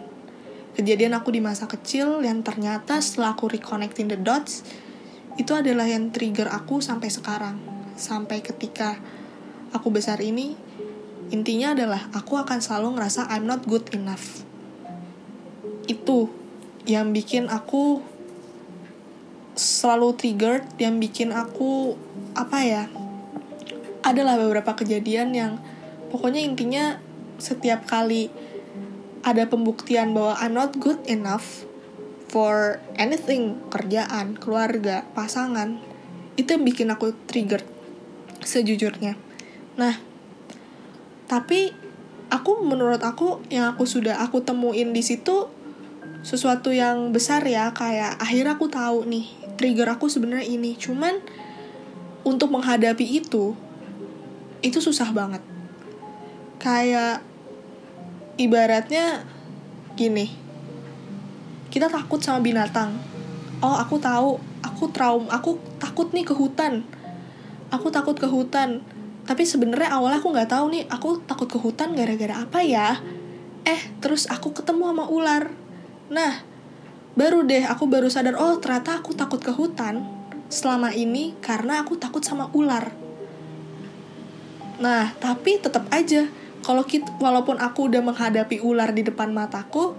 Kejadian 0.80 1.12
aku 1.12 1.36
di 1.36 1.44
masa 1.44 1.68
kecil 1.68 2.24
yang 2.24 2.40
ternyata 2.40 3.04
setelah 3.04 3.36
aku 3.36 3.52
reconnecting 3.52 4.08
the 4.08 4.16
dots 4.16 4.64
itu 5.36 5.52
adalah 5.52 5.84
yang 5.84 6.16
trigger 6.16 6.48
aku 6.48 6.80
sampai 6.80 7.12
sekarang. 7.12 7.60
Sampai 8.00 8.40
ketika 8.40 8.96
aku 9.76 9.92
besar 9.92 10.24
ini 10.24 10.56
intinya 11.36 11.76
adalah 11.76 12.08
aku 12.16 12.40
akan 12.40 12.64
selalu 12.64 12.96
ngerasa 12.96 13.28
I'm 13.28 13.44
not 13.44 13.68
good 13.68 13.92
enough. 13.92 14.48
Itu 15.84 16.39
yang 16.90 17.14
bikin 17.14 17.46
aku 17.46 18.02
selalu 19.54 20.18
triggered 20.18 20.66
yang 20.82 20.98
bikin 20.98 21.30
aku 21.30 21.94
apa 22.34 22.58
ya 22.66 22.84
adalah 24.02 24.40
beberapa 24.42 24.74
kejadian 24.74 25.36
yang 25.38 25.62
pokoknya 26.10 26.42
intinya 26.42 26.98
setiap 27.38 27.86
kali 27.86 28.34
ada 29.22 29.46
pembuktian 29.46 30.16
bahwa 30.16 30.34
I'm 30.40 30.56
not 30.56 30.80
good 30.80 30.98
enough 31.06 31.68
for 32.32 32.80
anything 32.96 33.60
kerjaan 33.70 34.40
keluarga 34.40 35.06
pasangan 35.14 35.78
itu 36.40 36.56
yang 36.56 36.64
bikin 36.64 36.88
aku 36.88 37.12
triggered 37.28 37.68
sejujurnya. 38.40 39.20
Nah 39.76 40.00
tapi 41.28 41.76
aku 42.32 42.64
menurut 42.64 43.04
aku 43.04 43.44
yang 43.52 43.76
aku 43.76 43.84
sudah 43.84 44.24
aku 44.24 44.40
temuin 44.42 44.96
di 44.96 45.04
situ 45.04 45.52
sesuatu 46.20 46.76
yang 46.76 47.16
besar 47.16 47.48
ya 47.48 47.72
kayak 47.72 48.20
akhirnya 48.20 48.60
aku 48.60 48.68
tahu 48.68 49.08
nih 49.08 49.26
trigger 49.56 49.88
aku 49.88 50.12
sebenarnya 50.12 50.48
ini. 50.48 50.76
Cuman 50.76 51.20
untuk 52.28 52.52
menghadapi 52.52 53.06
itu 53.08 53.56
itu 54.60 54.80
susah 54.84 55.12
banget. 55.16 55.44
Kayak 56.60 57.24
ibaratnya 58.36 59.24
gini 59.96 60.32
kita 61.70 61.88
takut 61.88 62.20
sama 62.20 62.44
binatang. 62.44 62.98
Oh 63.60 63.76
aku 63.76 64.00
tahu 64.00 64.40
aku 64.64 64.92
traum 64.92 65.28
aku 65.32 65.56
takut 65.80 66.12
nih 66.12 66.28
ke 66.28 66.36
hutan. 66.36 66.84
Aku 67.72 67.94
takut 67.94 68.18
ke 68.18 68.28
hutan. 68.28 68.84
Tapi 69.24 69.46
sebenarnya 69.46 69.94
awalnya 69.94 70.20
aku 70.20 70.34
nggak 70.34 70.50
tahu 70.50 70.66
nih 70.74 70.84
aku 70.90 71.22
takut 71.24 71.48
ke 71.48 71.62
hutan 71.62 71.94
gara-gara 71.94 72.44
apa 72.44 72.60
ya? 72.66 72.98
Eh 73.64 73.80
terus 74.02 74.26
aku 74.26 74.52
ketemu 74.52 74.90
sama 74.90 75.06
ular 75.08 75.69
Nah, 76.10 76.42
baru 77.14 77.46
deh 77.46 77.70
aku 77.70 77.86
baru 77.86 78.10
sadar, 78.10 78.34
oh 78.42 78.58
ternyata 78.58 78.98
aku 78.98 79.14
takut 79.14 79.38
ke 79.38 79.54
hutan 79.54 80.02
selama 80.50 80.90
ini 80.90 81.38
karena 81.38 81.86
aku 81.86 82.02
takut 82.02 82.26
sama 82.26 82.50
ular. 82.58 82.90
Nah, 84.82 85.14
tapi 85.22 85.62
tetap 85.62 85.86
aja, 85.94 86.26
kalau 86.66 86.82
kita, 86.82 87.14
walaupun 87.22 87.62
aku 87.62 87.94
udah 87.94 88.02
menghadapi 88.02 88.58
ular 88.58 88.90
di 88.90 89.06
depan 89.06 89.30
mataku, 89.30 89.94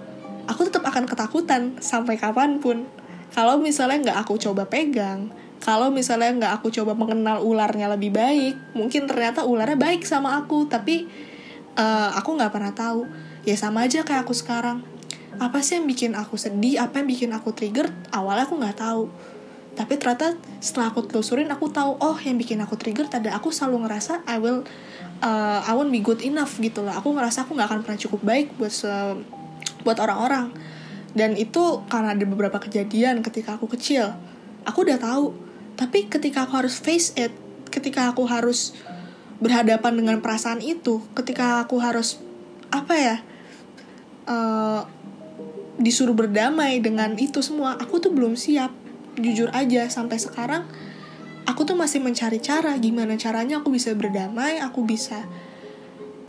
aku 0.51 0.61
tetap 0.67 0.83
akan 0.83 1.07
ketakutan 1.07 1.79
sampai 1.79 2.19
kapan 2.19 2.59
pun. 2.59 2.91
Kalau 3.31 3.63
misalnya 3.63 4.11
nggak 4.11 4.19
aku 4.27 4.35
coba 4.43 4.67
pegang, 4.67 5.31
kalau 5.63 5.95
misalnya 5.95 6.35
nggak 6.35 6.53
aku 6.59 6.75
coba 6.75 6.99
mengenal 6.99 7.39
ularnya 7.47 7.87
lebih 7.95 8.11
baik, 8.11 8.75
mungkin 8.75 9.07
ternyata 9.07 9.47
ularnya 9.47 9.79
baik 9.79 10.03
sama 10.03 10.43
aku, 10.43 10.67
tapi 10.67 11.07
uh, 11.79 12.11
aku 12.19 12.35
nggak 12.35 12.51
pernah 12.51 12.75
tahu. 12.75 13.07
Ya 13.47 13.55
sama 13.55 13.87
aja 13.87 14.03
kayak 14.03 14.27
aku 14.27 14.35
sekarang 14.35 14.90
apa 15.39 15.63
sih 15.63 15.79
yang 15.79 15.87
bikin 15.87 16.19
aku 16.19 16.35
sedih? 16.35 16.83
Apa 16.83 17.05
yang 17.05 17.09
bikin 17.09 17.31
aku 17.31 17.55
trigger? 17.55 17.87
Awalnya 18.11 18.49
aku 18.51 18.57
nggak 18.59 18.79
tahu. 18.81 19.07
Tapi 19.79 19.95
ternyata 20.01 20.35
setelah 20.59 20.91
aku 20.91 21.07
telusurin 21.07 21.47
aku 21.49 21.71
tahu 21.71 21.95
oh 22.03 22.19
yang 22.19 22.35
bikin 22.35 22.59
aku 22.59 22.75
trigger 22.75 23.07
ada 23.07 23.31
aku 23.39 23.55
selalu 23.55 23.87
ngerasa 23.87 24.27
I 24.27 24.43
will 24.43 24.67
uh, 25.23 25.63
I 25.63 25.73
won't 25.79 25.95
be 25.95 26.03
good 26.03 26.21
enough 26.27 26.59
gitu 26.59 26.83
lah 26.83 26.99
aku 26.99 27.15
ngerasa 27.15 27.47
aku 27.47 27.55
nggak 27.55 27.69
akan 27.71 27.81
pernah 27.87 27.99
cukup 28.03 28.21
baik 28.27 28.51
buat 28.59 28.75
se 28.75 28.91
buat 29.87 29.97
orang-orang. 30.03 30.51
Dan 31.15 31.39
itu 31.39 31.87
karena 31.87 32.15
ada 32.15 32.25
beberapa 32.27 32.59
kejadian 32.59 33.23
ketika 33.23 33.59
aku 33.59 33.71
kecil. 33.71 34.15
Aku 34.67 34.83
udah 34.83 34.99
tahu. 34.99 35.33
Tapi 35.79 36.11
ketika 36.11 36.45
aku 36.45 36.61
harus 36.61 36.77
face 36.77 37.15
it 37.15 37.33
ketika 37.71 38.11
aku 38.11 38.27
harus 38.27 38.75
berhadapan 39.41 39.97
dengan 39.97 40.17
perasaan 40.21 40.61
itu 40.61 41.01
ketika 41.17 41.65
aku 41.65 41.81
harus 41.81 42.21
apa 42.69 42.95
ya 42.99 43.17
uh, 44.29 44.85
disuruh 45.81 46.13
berdamai 46.13 46.79
dengan 46.85 47.17
itu 47.17 47.41
semua 47.41 47.81
aku 47.81 47.99
tuh 47.99 48.13
belum 48.13 48.37
siap. 48.37 48.71
Jujur 49.17 49.51
aja 49.51 49.89
sampai 49.89 50.21
sekarang 50.21 50.69
aku 51.49 51.67
tuh 51.67 51.75
masih 51.75 51.99
mencari 52.05 52.39
cara 52.39 52.77
gimana 52.79 53.17
caranya 53.17 53.59
aku 53.59 53.75
bisa 53.75 53.91
berdamai 53.97 54.63
aku 54.63 54.87
bisa 54.87 55.27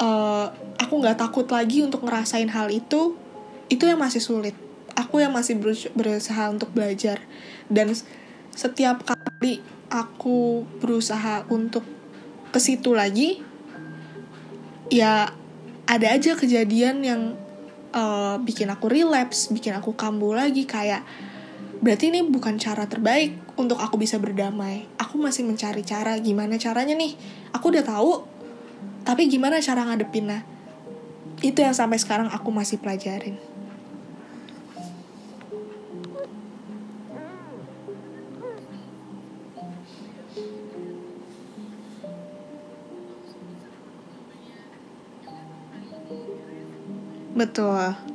uh, 0.02 0.50
aku 0.82 0.94
nggak 0.98 1.20
takut 1.20 1.46
lagi 1.52 1.84
untuk 1.84 2.08
ngerasain 2.08 2.50
hal 2.50 2.72
itu. 2.72 3.14
Itu 3.68 3.88
yang 3.88 4.00
masih 4.00 4.20
sulit. 4.24 4.56
Aku 4.96 5.24
yang 5.24 5.32
masih 5.32 5.56
berusaha 5.96 6.52
untuk 6.52 6.72
belajar. 6.76 7.24
Dan 7.72 7.96
setiap 8.52 9.04
kali 9.08 9.64
aku 9.88 10.68
berusaha 10.80 11.48
untuk 11.48 11.84
ke 12.52 12.60
situ 12.60 12.92
lagi 12.92 13.40
ya 14.92 15.32
ada 15.88 16.08
aja 16.12 16.36
kejadian 16.36 17.00
yang 17.04 17.22
uh, 17.92 18.36
bikin 18.42 18.72
aku 18.72 18.88
relapse, 18.92 19.52
bikin 19.52 19.76
aku 19.76 19.96
kambuh 19.96 20.36
lagi 20.36 20.68
kayak 20.68 21.04
berarti 21.82 22.14
ini 22.14 22.22
bukan 22.28 22.62
cara 22.62 22.86
terbaik 22.86 23.36
untuk 23.58 23.80
aku 23.80 24.00
bisa 24.00 24.18
berdamai. 24.18 24.88
Aku 24.98 25.20
masih 25.20 25.44
mencari 25.44 25.84
cara 25.84 26.16
gimana 26.20 26.56
caranya 26.56 26.96
nih. 26.96 27.16
Aku 27.52 27.72
udah 27.74 27.84
tahu, 27.84 28.24
tapi 29.04 29.28
gimana 29.28 29.60
cara 29.60 29.84
ngadepinnya? 29.86 30.46
Itu 31.42 31.66
yang 31.66 31.74
sampai 31.74 31.98
sekarang 31.98 32.30
aku 32.30 32.50
masih 32.54 32.78
pelajarin. 32.78 33.51
Betul. 47.42 48.11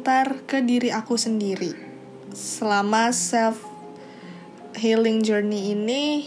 Komentar 0.00 0.48
ke 0.48 0.64
diri 0.64 0.88
aku 0.88 1.20
sendiri. 1.20 1.76
Selama 2.32 3.12
self 3.12 3.60
healing 4.80 5.20
journey 5.20 5.76
ini 5.76 6.24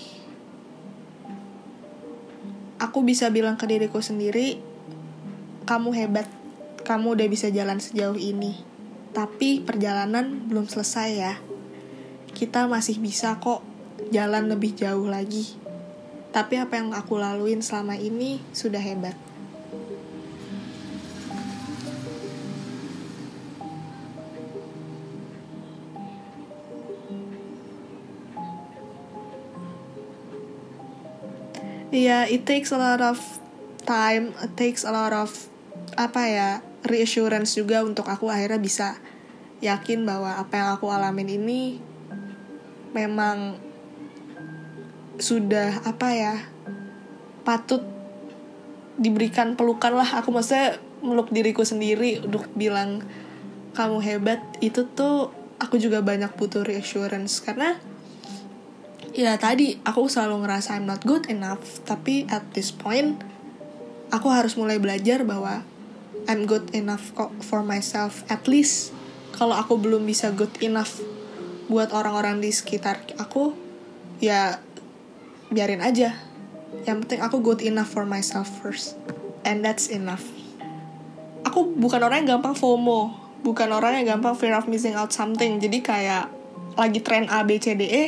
aku 2.77 3.01
bisa 3.01 3.33
bilang 3.33 3.57
ke 3.57 3.65
diriku 3.65 3.97
sendiri 3.97 4.61
kamu 5.65 5.89
hebat. 5.97 6.29
Kamu 6.85 7.17
udah 7.17 7.25
bisa 7.25 7.49
jalan 7.49 7.81
sejauh 7.81 8.13
ini. 8.13 8.61
Tapi 9.09 9.65
perjalanan 9.65 10.45
belum 10.45 10.69
selesai 10.69 11.09
ya. 11.09 11.33
Kita 12.29 12.69
masih 12.69 13.01
bisa 13.01 13.41
kok 13.41 13.65
jalan 14.13 14.53
lebih 14.53 14.77
jauh 14.77 15.09
lagi. 15.09 15.49
Tapi 16.29 16.61
apa 16.61 16.77
yang 16.77 16.93
aku 16.93 17.17
laluin 17.17 17.65
selama 17.65 17.97
ini 17.97 18.37
sudah 18.53 18.85
hebat 18.85 19.17
yeah 31.93 32.25
it 32.25 32.43
takes 32.49 32.73
a 32.73 32.79
lot 32.81 32.99
of 32.99 33.21
time 33.85 34.33
it 34.41 34.53
takes 34.57 34.81
a 34.81 34.89
lot 34.89 35.13
of 35.13 35.29
apa 35.93 36.21
ya 36.25 36.49
reassurance 36.83 37.53
juga 37.55 37.85
untuk 37.85 38.09
aku 38.09 38.27
akhirnya 38.27 38.59
bisa 38.59 38.97
yakin 39.63 40.03
bahwa 40.03 40.35
apa 40.35 40.53
yang 40.59 40.69
aku 40.75 40.91
alamin 40.91 41.39
ini 41.39 41.79
memang 42.91 43.55
sudah 45.21 45.85
apa 45.87 46.07
ya 46.11 46.35
patut 47.47 47.85
diberikan 48.97 49.57
pelukan 49.57 49.93
lah. 49.95 50.21
Aku 50.21 50.29
maksudnya 50.29 50.77
meluk 51.03 51.31
diriku 51.33 51.65
sendiri 51.65 52.23
untuk 52.23 52.47
bilang 52.53 53.01
kamu 53.73 53.97
hebat. 54.03 54.39
Itu 54.61 54.85
tuh 54.89 55.33
aku 55.57 55.79
juga 55.81 56.03
banyak 56.03 56.33
butuh 56.35 56.61
reassurance 56.61 57.41
karena 57.41 57.79
ya 59.13 59.37
tadi 59.37 59.77
aku 59.85 60.09
selalu 60.09 60.45
ngerasa 60.45 60.77
I'm 60.77 60.89
not 60.89 61.05
good 61.05 61.29
enough 61.29 61.85
tapi 61.85 62.25
at 62.33 62.49
this 62.57 62.73
point 62.73 63.21
aku 64.09 64.27
harus 64.29 64.57
mulai 64.57 64.81
belajar 64.81 65.21
bahwa 65.21 65.61
I'm 66.25 66.49
good 66.49 66.73
enough 66.73 67.13
kok 67.13 67.33
for 67.45 67.61
myself 67.61 68.25
at 68.29 68.49
least 68.49 68.93
kalau 69.33 69.57
aku 69.57 69.77
belum 69.77 70.05
bisa 70.05 70.33
good 70.33 70.53
enough 70.61 71.01
buat 71.69 71.89
orang-orang 71.89 72.41
di 72.41 72.53
sekitar 72.53 73.01
aku 73.17 73.57
ya 74.21 74.61
biarin 75.49 75.81
aja. 75.81 76.17
Yang 76.85 77.05
penting 77.05 77.21
aku 77.21 77.37
good 77.41 77.61
enough 77.61 77.89
for 77.89 78.05
myself 78.05 78.49
first 78.61 78.97
and 79.45 79.65
that's 79.65 79.89
enough. 79.89 80.25
Aku 81.45 81.73
bukan 81.77 82.01
orang 82.01 82.25
yang 82.25 82.39
gampang 82.39 82.57
FOMO 82.57 83.13
bukan 83.43 83.69
orang 83.75 83.99
yang 83.99 84.17
gampang 84.17 84.33
fear 84.39 84.55
of 84.55 84.69
missing 84.71 84.95
out 84.95 85.11
something. 85.11 85.59
Jadi 85.59 85.83
kayak 85.83 86.31
lagi 86.79 87.03
tren 87.03 87.29
A 87.29 87.43
B 87.43 87.59
C 87.59 87.77
D 87.77 87.83
E 87.85 88.03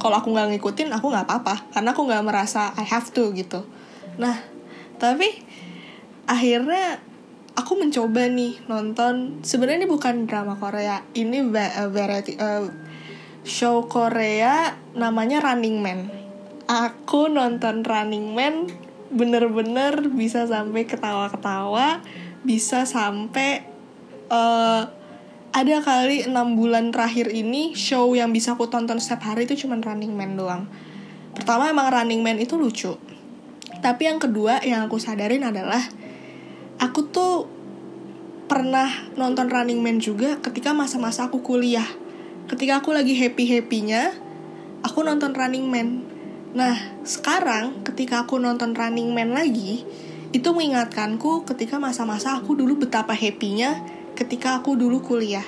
kalau 0.00 0.20
aku 0.20 0.34
nggak 0.34 0.56
ngikutin 0.56 0.90
aku 0.94 1.10
nggak 1.10 1.26
apa-apa. 1.26 1.70
Karena 1.74 1.92
aku 1.94 2.02
nggak 2.06 2.24
merasa 2.24 2.72
I 2.76 2.84
have 2.86 3.10
to 3.14 3.30
gitu. 3.34 3.66
Nah 4.18 4.38
tapi 4.98 5.28
akhirnya 6.24 7.02
aku 7.54 7.78
mencoba 7.78 8.26
nih 8.30 8.64
nonton 8.66 9.44
sebenarnya 9.46 9.84
ini 9.84 9.88
bukan 9.90 10.26
drama 10.26 10.58
Korea 10.58 11.02
ini 11.14 11.42
uh, 11.44 11.90
variety 11.90 12.34
uh, 12.38 12.66
show 13.46 13.86
Korea 13.86 14.74
namanya 14.96 15.44
Running 15.44 15.78
Man. 15.78 16.00
Aku 16.64 17.28
nonton 17.28 17.84
Running 17.84 18.32
Man 18.32 18.72
bener-bener 19.14 20.10
bisa 20.10 20.48
sampai 20.48 20.88
ketawa-ketawa 20.88 22.02
bisa 22.44 22.84
sampai 22.84 23.64
uh, 24.28 24.90
ada 25.54 25.78
kali 25.86 26.26
enam 26.26 26.58
bulan 26.58 26.90
terakhir 26.90 27.30
ini 27.30 27.78
show 27.78 28.10
yang 28.18 28.34
bisa 28.34 28.58
aku 28.58 28.66
tonton 28.66 28.98
setiap 28.98 29.30
hari 29.30 29.46
itu 29.46 29.54
cuma 29.62 29.78
Running 29.78 30.10
Man 30.10 30.34
doang. 30.34 30.66
Pertama 31.30 31.70
emang 31.70 31.94
Running 31.94 32.26
Man 32.26 32.42
itu 32.42 32.58
lucu. 32.58 32.98
Tapi 33.78 34.02
yang 34.10 34.18
kedua 34.18 34.58
yang 34.66 34.90
aku 34.90 34.98
sadarin 34.98 35.46
adalah 35.46 35.78
aku 36.82 37.06
tuh 37.06 37.46
pernah 38.50 38.90
nonton 39.14 39.46
Running 39.46 39.78
Man 39.78 40.02
juga 40.02 40.42
ketika 40.42 40.74
masa-masa 40.74 41.30
aku 41.30 41.38
kuliah. 41.46 41.86
Ketika 42.50 42.82
aku 42.82 42.90
lagi 42.90 43.14
happy-happynya, 43.14 44.10
aku 44.82 45.06
nonton 45.06 45.38
Running 45.38 45.70
Man. 45.70 46.02
Nah, 46.58 46.98
sekarang 47.06 47.86
ketika 47.86 48.26
aku 48.26 48.42
nonton 48.42 48.74
Running 48.74 49.14
Man 49.14 49.38
lagi, 49.38 49.86
itu 50.34 50.50
mengingatkanku 50.50 51.46
ketika 51.46 51.78
masa-masa 51.78 52.34
aku 52.34 52.58
dulu 52.58 52.82
betapa 52.82 53.14
happynya 53.14 53.93
ketika 54.14 54.58
aku 54.62 54.78
dulu 54.78 55.02
kuliah. 55.02 55.44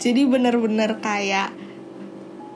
Jadi 0.00 0.28
bener-bener 0.28 1.00
kayak 1.00 1.52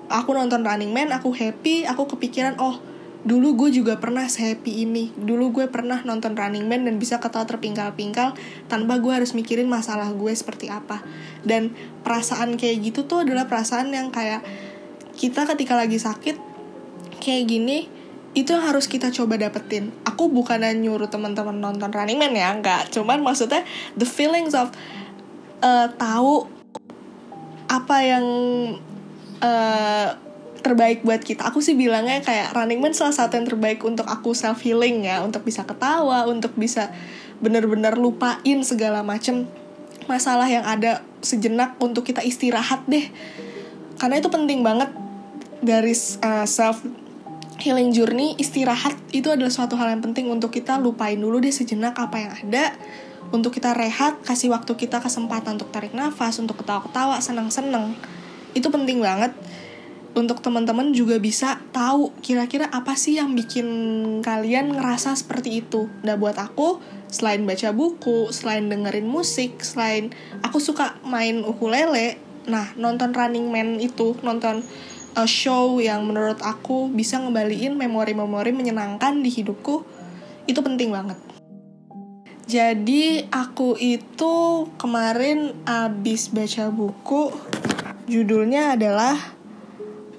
aku 0.09 0.33
nonton 0.33 0.65
Running 0.65 0.93
Man, 0.93 1.13
aku 1.13 1.33
happy, 1.33 1.85
aku 1.85 2.17
kepikiran 2.17 2.57
oh 2.61 2.81
dulu 3.27 3.67
gue 3.67 3.71
juga 3.75 3.99
pernah 3.99 4.25
happy 4.25 4.89
ini. 4.89 5.11
Dulu 5.13 5.53
gue 5.53 5.67
pernah 5.69 6.01
nonton 6.07 6.33
Running 6.39 6.65
Man 6.65 6.87
dan 6.87 6.97
bisa 6.97 7.19
ketawa 7.19 7.45
terpingkal-pingkal 7.45 8.39
tanpa 8.71 8.95
gue 9.03 9.13
harus 9.13 9.35
mikirin 9.35 9.67
masalah 9.67 10.09
gue 10.15 10.33
seperti 10.33 10.71
apa. 10.73 11.03
Dan 11.45 11.75
perasaan 12.03 12.57
kayak 12.57 12.77
gitu 12.93 13.05
tuh 13.05 13.27
adalah 13.27 13.51
perasaan 13.51 13.93
yang 13.93 14.09
kayak 14.09 14.43
kita 15.19 15.45
ketika 15.51 15.75
lagi 15.75 15.99
sakit 15.99 16.39
kayak 17.19 17.45
gini 17.51 17.91
itu 18.39 18.55
yang 18.55 18.65
harus 18.65 18.87
kita 18.87 19.11
coba 19.11 19.35
dapetin. 19.35 19.91
Aku 20.07 20.31
bukan 20.31 20.63
nyuruh 20.63 21.11
teman-teman 21.11 21.59
nonton 21.59 21.91
Running 21.91 22.21
Man 22.21 22.39
ya, 22.39 22.55
enggak. 22.55 22.93
Cuman 22.95 23.19
maksudnya 23.25 23.67
the 23.99 24.07
feelings 24.07 24.55
of 24.55 24.71
uh, 25.62 25.88
tahu 25.94 26.47
apa 27.68 27.97
yang 28.01 28.27
uh, 29.44 30.09
terbaik 30.61 31.07
buat 31.07 31.23
kita. 31.23 31.49
Aku 31.49 31.62
sih 31.62 31.79
bilangnya 31.79 32.21
kayak 32.21 32.53
Running 32.53 32.81
Man 32.83 32.94
salah 32.97 33.14
satu 33.14 33.38
yang 33.38 33.47
terbaik 33.47 33.81
untuk 33.87 34.05
aku 34.09 34.35
self 34.35 34.61
healing 34.64 35.07
ya, 35.07 35.23
untuk 35.23 35.47
bisa 35.47 35.62
ketawa, 35.64 36.27
untuk 36.27 36.53
bisa 36.59 36.90
bener-bener 37.38 37.94
lupain 37.94 38.59
segala 38.66 39.07
macem 39.07 39.47
masalah 40.11 40.49
yang 40.51 40.64
ada 40.66 41.05
sejenak 41.21 41.77
untuk 41.79 42.03
kita 42.03 42.25
istirahat 42.25 42.83
deh. 42.88 43.07
Karena 44.01 44.18
itu 44.18 44.29
penting 44.33 44.64
banget 44.64 44.90
dari 45.62 45.94
uh, 46.23 46.47
self 46.47 46.83
healing 47.59 47.90
journey 47.90 48.38
istirahat 48.38 48.94
itu 49.11 49.29
adalah 49.35 49.51
suatu 49.51 49.75
hal 49.75 49.90
yang 49.90 50.03
penting 50.03 50.31
untuk 50.31 50.55
kita 50.55 50.79
lupain 50.79 51.18
dulu 51.18 51.42
deh 51.42 51.51
sejenak 51.51 51.99
apa 51.99 52.16
yang 52.23 52.33
ada 52.38 52.71
untuk 53.29 53.53
kita 53.53 53.77
rehat, 53.77 54.21
kasih 54.25 54.53
waktu 54.53 54.73
kita 54.79 55.05
kesempatan 55.05 55.61
untuk 55.61 55.69
tarik 55.69 55.93
nafas, 55.93 56.41
untuk 56.41 56.61
ketawa-ketawa, 56.64 57.21
senang-senang. 57.21 57.93
Itu 58.57 58.73
penting 58.73 59.05
banget 59.05 59.37
untuk 60.17 60.43
teman-teman 60.43 60.91
juga 60.91 61.21
bisa 61.23 61.62
tahu 61.71 62.11
kira-kira 62.25 62.67
apa 62.75 62.99
sih 62.99 63.21
yang 63.21 63.38
bikin 63.38 63.69
kalian 64.25 64.75
ngerasa 64.75 65.14
seperti 65.14 65.62
itu. 65.62 65.87
Nah 66.03 66.19
buat 66.19 66.35
aku, 66.41 66.83
selain 67.07 67.47
baca 67.47 67.71
buku, 67.71 68.33
selain 68.35 68.67
dengerin 68.67 69.07
musik, 69.07 69.62
selain 69.62 70.11
aku 70.43 70.59
suka 70.59 70.99
main 71.07 71.47
ukulele, 71.47 72.19
nah 72.51 72.73
nonton 72.75 73.14
Running 73.14 73.47
Man 73.47 73.79
itu, 73.79 74.19
nonton 74.27 74.67
uh, 75.14 75.29
show 75.29 75.79
yang 75.79 76.03
menurut 76.09 76.43
aku 76.43 76.91
bisa 76.91 77.23
ngembaliin 77.23 77.79
memori-memori 77.79 78.51
menyenangkan 78.51 79.23
di 79.23 79.31
hidupku, 79.31 79.87
itu 80.51 80.61
penting 80.64 80.91
banget. 80.91 81.38
Jadi 82.49 83.29
aku 83.29 83.77
itu 83.77 84.65
kemarin 84.81 85.53
abis 85.69 86.33
baca 86.33 86.73
buku 86.73 87.29
judulnya 88.09 88.73
adalah 88.73 89.37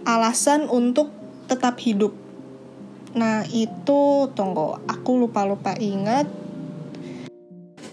Alasan 0.06 0.70
untuk 0.70 1.10
Tetap 1.50 1.82
Hidup. 1.82 2.14
Nah 3.18 3.42
itu 3.50 4.30
tunggu 4.38 4.78
aku 4.86 5.26
lupa-lupa 5.26 5.74
ingat. 5.82 6.30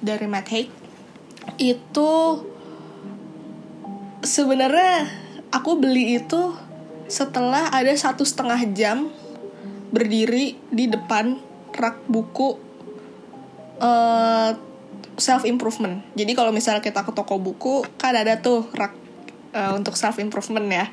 Dari 0.04 0.28
Matt 0.28 0.52
Haig. 0.52 0.68
Itu 1.56 2.44
sebenarnya 4.20 5.08
aku 5.48 5.80
beli 5.80 6.20
itu 6.20 6.52
setelah 7.08 7.72
ada 7.72 7.96
satu 7.96 8.28
setengah 8.28 8.60
jam 8.76 9.08
berdiri 9.88 10.60
di 10.68 10.92
depan 10.92 11.40
rak 11.72 12.04
buku 12.04 12.65
uh, 13.80 14.50
eh, 14.50 14.50
self 15.16 15.48
improvement. 15.48 16.04
Jadi 16.12 16.32
kalau 16.36 16.52
misalnya 16.52 16.84
kita 16.84 17.04
ke 17.04 17.12
toko 17.12 17.40
buku 17.40 17.84
kan 17.96 18.12
ada 18.12 18.40
tuh 18.40 18.68
rak 18.76 18.92
uh, 19.56 19.72
untuk 19.76 19.96
self 19.96 20.20
improvement 20.20 20.68
ya. 20.68 20.86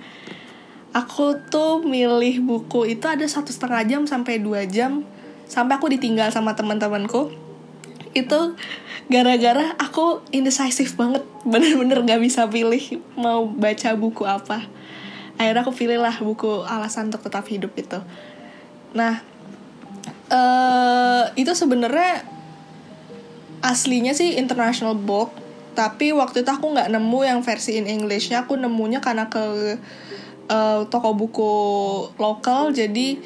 Aku 0.93 1.41
tuh 1.50 1.82
milih 1.82 2.46
buku 2.46 2.86
itu 2.93 3.06
ada 3.10 3.26
satu 3.26 3.50
setengah 3.50 3.82
jam 3.89 4.02
sampai 4.06 4.38
dua 4.38 4.63
jam 4.69 5.02
sampai 5.50 5.78
aku 5.78 5.91
ditinggal 5.91 6.30
sama 6.32 6.56
teman-temanku. 6.56 7.34
Itu 8.13 8.56
gara-gara 9.10 9.74
aku 9.82 10.22
indecisive 10.30 10.93
banget, 10.96 11.24
bener-bener 11.52 12.06
gak 12.06 12.22
bisa 12.22 12.48
pilih 12.48 13.02
mau 13.17 13.50
baca 13.50 13.89
buku 13.98 14.24
apa. 14.24 14.63
Akhirnya 15.36 15.65
aku 15.65 15.74
pilih 15.74 15.98
lah 15.98 16.13
buku 16.22 16.62
alasan 16.63 17.10
untuk 17.10 17.26
tetap 17.26 17.43
hidup 17.50 17.74
itu. 17.74 18.00
Nah, 18.93 19.26
uh, 20.30 21.26
itu 21.34 21.52
sebenarnya 21.58 22.22
aslinya 23.63 24.12
sih 24.12 24.36
international 24.36 24.99
book 24.99 25.32
tapi 25.74 26.14
waktu 26.14 26.45
itu 26.45 26.51
aku 26.53 26.70
nggak 26.78 26.89
nemu 26.93 27.20
yang 27.26 27.39
versi 27.41 27.82
in 27.82 27.89
Englishnya. 27.89 28.45
Aku 28.45 28.53
nemunya 28.53 29.01
karena 29.01 29.28
ke 29.28 29.41
uh, 30.49 30.86
toko 30.88 31.18
buku 31.18 31.53
lokal 32.22 32.72
jadi 32.72 33.18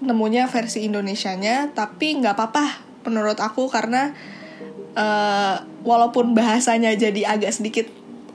nemunya 0.00 0.48
versi 0.48 0.88
Indonesianya 0.88 1.76
tapi 1.76 2.16
nggak 2.16 2.32
apa-apa 2.32 2.66
menurut 3.04 3.36
aku 3.36 3.68
karena 3.68 4.16
uh, 4.96 5.60
walaupun 5.84 6.32
bahasanya 6.32 6.96
jadi 6.96 7.36
agak 7.36 7.52
sedikit 7.52 7.86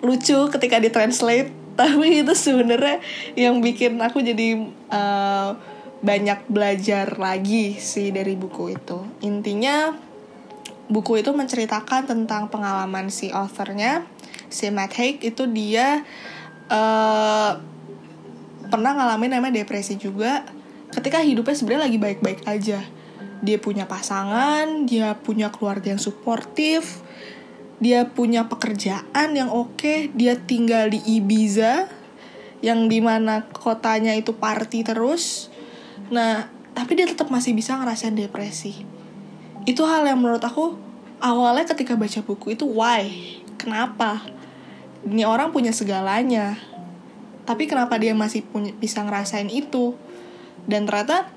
lucu 0.06 0.45
ketika 0.53 0.78
ditranslate 0.78 1.49
tapi 1.80 2.22
itu 2.22 2.34
sebenarnya 2.38 3.01
yang 3.34 3.60
bikin 3.60 3.97
aku 3.97 4.22
jadi 4.22 4.62
uh, 4.93 5.58
banyak 6.06 6.45
belajar 6.45 7.18
lagi 7.18 7.82
sih 7.82 8.14
dari 8.14 8.38
buku 8.38 8.78
itu. 8.78 9.01
Intinya 9.26 10.05
buku 10.86 11.22
itu 11.22 11.34
menceritakan 11.34 12.06
tentang 12.06 12.48
pengalaman 12.54 13.10
si 13.10 13.34
authornya 13.34 14.06
si 14.50 14.70
Matt 14.70 14.94
Haig. 14.98 15.22
Itu 15.22 15.50
dia 15.50 16.06
uh, 16.70 17.52
pernah 18.70 18.92
ngalamin 18.94 19.38
namanya 19.38 19.62
depresi 19.66 19.98
juga. 19.98 20.46
Ketika 20.94 21.22
hidupnya 21.22 21.56
sebenarnya 21.58 21.84
lagi 21.90 22.00
baik-baik 22.00 22.42
aja. 22.46 22.80
Dia 23.46 23.58
punya 23.60 23.86
pasangan 23.86 24.88
dia 24.88 25.14
punya 25.22 25.52
keluarga 25.52 25.94
yang 25.94 26.02
suportif 26.02 27.04
dia 27.76 28.08
punya 28.08 28.48
pekerjaan 28.48 29.36
yang 29.36 29.52
oke 29.52 30.10
dia 30.16 30.40
tinggal 30.40 30.88
di 30.88 31.04
Ibiza 31.04 31.92
yang 32.64 32.88
di 32.88 33.04
mana 33.04 33.44
kotanya 33.52 34.16
itu 34.16 34.32
party 34.40 34.88
terus. 34.88 35.52
Nah 36.10 36.48
tapi 36.72 36.96
dia 36.96 37.06
tetap 37.06 37.28
masih 37.28 37.52
bisa 37.52 37.76
ngerasain 37.76 38.16
depresi 38.16 38.95
itu 39.66 39.82
hal 39.82 40.05
yang 40.05 40.22
menurut 40.22 40.41
aku 40.45 40.78
awalnya 41.18 41.66
ketika 41.66 41.97
baca 41.97 42.22
buku 42.22 42.53
itu 42.53 42.66
why? 42.70 43.09
Kenapa? 43.57 44.22
Ini 45.05 45.26
orang 45.26 45.49
punya 45.49 45.74
segalanya. 45.74 46.57
Tapi 47.45 47.70
kenapa 47.70 47.97
dia 47.97 48.13
masih 48.13 48.45
punya 48.45 48.74
bisa 48.78 49.01
ngerasain 49.05 49.49
itu? 49.49 49.97
Dan 50.66 50.89
ternyata 50.89 51.30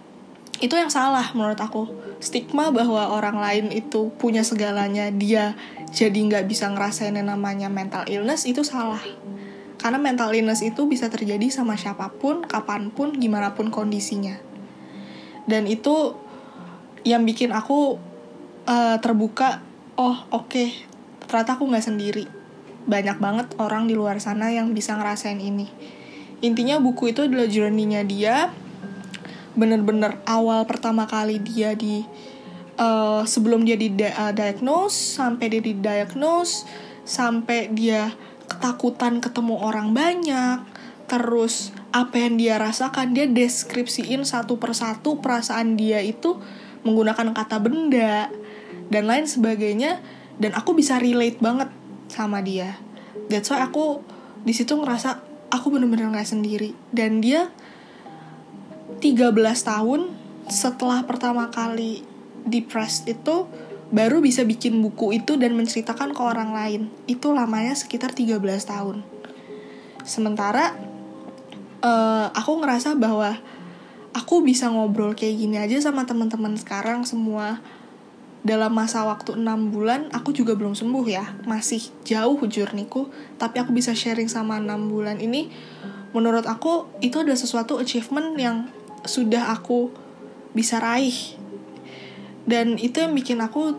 itu 0.60 0.76
yang 0.76 0.92
salah 0.92 1.32
menurut 1.32 1.60
aku. 1.60 1.88
Stigma 2.18 2.68
bahwa 2.74 3.12
orang 3.14 3.40
lain 3.40 3.66
itu 3.72 4.10
punya 4.16 4.42
segalanya 4.42 5.08
dia 5.12 5.54
jadi 5.88 6.16
nggak 6.16 6.44
bisa 6.50 6.68
ngerasain 6.68 7.14
yang 7.14 7.32
namanya 7.32 7.72
mental 7.72 8.04
illness 8.08 8.44
itu 8.44 8.60
salah. 8.60 9.00
Karena 9.78 9.96
mental 9.96 10.34
illness 10.34 10.60
itu 10.60 10.90
bisa 10.90 11.06
terjadi 11.06 11.48
sama 11.48 11.78
siapa 11.78 12.10
pun 12.18 12.42
kapan 12.42 12.90
pun 12.90 13.14
gimana 13.14 13.54
pun 13.54 13.70
kondisinya. 13.70 14.36
Dan 15.46 15.70
itu 15.70 16.18
yang 17.06 17.22
bikin 17.22 17.54
aku 17.54 18.07
uh, 18.68 18.96
terbuka 19.00 19.64
oh 19.96 20.28
oke 20.28 20.52
okay, 20.52 20.68
ternyata 21.24 21.56
aku 21.56 21.64
nggak 21.66 21.86
sendiri. 21.88 22.24
Banyak 22.84 23.18
banget 23.18 23.46
orang 23.56 23.88
di 23.88 23.96
luar 23.96 24.20
sana 24.20 24.52
yang 24.52 24.76
bisa 24.76 24.94
ngerasain 24.94 25.40
ini. 25.40 25.66
Intinya 26.44 26.78
buku 26.78 27.10
itu 27.10 27.26
adalah 27.26 27.48
journey-nya 27.50 28.06
dia. 28.06 28.52
Bener-bener 29.58 30.22
awal 30.22 30.62
pertama 30.70 31.10
kali 31.10 31.42
dia 31.42 31.74
di 31.74 32.06
uh, 32.78 33.26
sebelum 33.26 33.66
dia 33.66 33.74
di 33.74 33.90
uh, 33.90 34.32
diagnose 34.32 35.18
sampai 35.18 35.50
dia 35.50 35.62
di 35.62 35.74
diagnose 35.74 36.64
sampai 37.02 37.72
dia 37.74 38.14
ketakutan 38.46 39.20
ketemu 39.20 39.58
orang 39.60 39.92
banyak 39.92 40.62
terus 41.08 41.72
apa 41.88 42.20
yang 42.20 42.36
dia 42.36 42.54
rasakan 42.60 43.16
dia 43.16 43.24
deskripsiin 43.24 44.24
satu 44.28 44.60
persatu 44.60 45.18
perasaan 45.24 45.74
dia 45.74 46.04
itu 46.04 46.36
menggunakan 46.84 47.32
kata 47.32 47.56
benda 47.60 48.28
dan 48.88 49.08
lain 49.08 49.28
sebagainya 49.28 50.00
dan 50.38 50.54
aku 50.56 50.76
bisa 50.76 51.00
relate 51.00 51.40
banget 51.40 51.68
sama 52.08 52.40
dia 52.40 52.80
that's 53.28 53.52
why 53.52 53.60
aku 53.60 54.00
di 54.42 54.52
situ 54.56 54.76
ngerasa 54.76 55.20
aku 55.52 55.72
bener-bener 55.72 56.08
nggak 56.12 56.28
sendiri 56.28 56.72
dan 56.92 57.20
dia 57.20 57.52
13 58.98 59.34
tahun 59.62 60.10
setelah 60.48 61.04
pertama 61.04 61.52
kali 61.52 62.02
depressed 62.48 63.04
itu 63.06 63.44
baru 63.88 64.20
bisa 64.20 64.44
bikin 64.44 64.80
buku 64.84 65.16
itu 65.16 65.40
dan 65.40 65.56
menceritakan 65.56 66.12
ke 66.12 66.20
orang 66.20 66.52
lain. 66.52 66.82
Itu 67.08 67.32
lamanya 67.32 67.72
sekitar 67.72 68.12
13 68.12 68.40
tahun. 68.64 69.04
Sementara 70.04 70.76
uh, 71.84 72.28
aku 72.32 72.64
ngerasa 72.64 72.96
bahwa 72.96 73.36
aku 74.12 74.44
bisa 74.44 74.68
ngobrol 74.72 75.12
kayak 75.16 75.36
gini 75.36 75.56
aja 75.60 75.76
sama 75.80 76.04
teman-teman 76.04 76.56
sekarang 76.56 77.04
semua 77.04 77.60
dalam 78.48 78.72
masa 78.72 79.04
waktu 79.04 79.36
6 79.36 79.44
bulan 79.68 80.08
aku 80.08 80.32
juga 80.32 80.56
belum 80.56 80.72
sembuh 80.72 81.04
ya. 81.04 81.36
Masih 81.44 81.92
jauh 82.08 82.40
jurniku 82.48 83.12
tapi 83.36 83.60
aku 83.60 83.76
bisa 83.76 83.92
sharing 83.92 84.32
sama 84.32 84.56
6 84.56 84.88
bulan 84.88 85.20
ini. 85.20 85.52
Menurut 86.16 86.48
aku 86.48 86.88
itu 87.04 87.20
ada 87.20 87.36
sesuatu 87.36 87.76
achievement 87.76 88.32
yang 88.40 88.72
sudah 89.04 89.52
aku 89.52 89.92
bisa 90.56 90.80
raih. 90.80 91.36
Dan 92.48 92.80
itu 92.80 93.04
yang 93.04 93.12
bikin 93.12 93.44
aku 93.44 93.76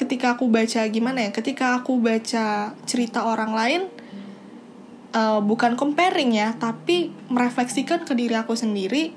ketika 0.00 0.32
aku 0.32 0.48
baca 0.48 0.80
gimana 0.88 1.28
ya 1.28 1.30
ketika 1.30 1.76
aku 1.76 2.00
baca 2.00 2.72
cerita 2.88 3.28
orang 3.28 3.52
lain 3.52 3.82
uh, 5.12 5.44
bukan 5.44 5.76
comparing 5.76 6.32
ya 6.32 6.56
tapi 6.56 7.12
merefleksikan 7.28 8.08
ke 8.08 8.16
diri 8.16 8.32
aku 8.32 8.56
sendiri 8.56 9.12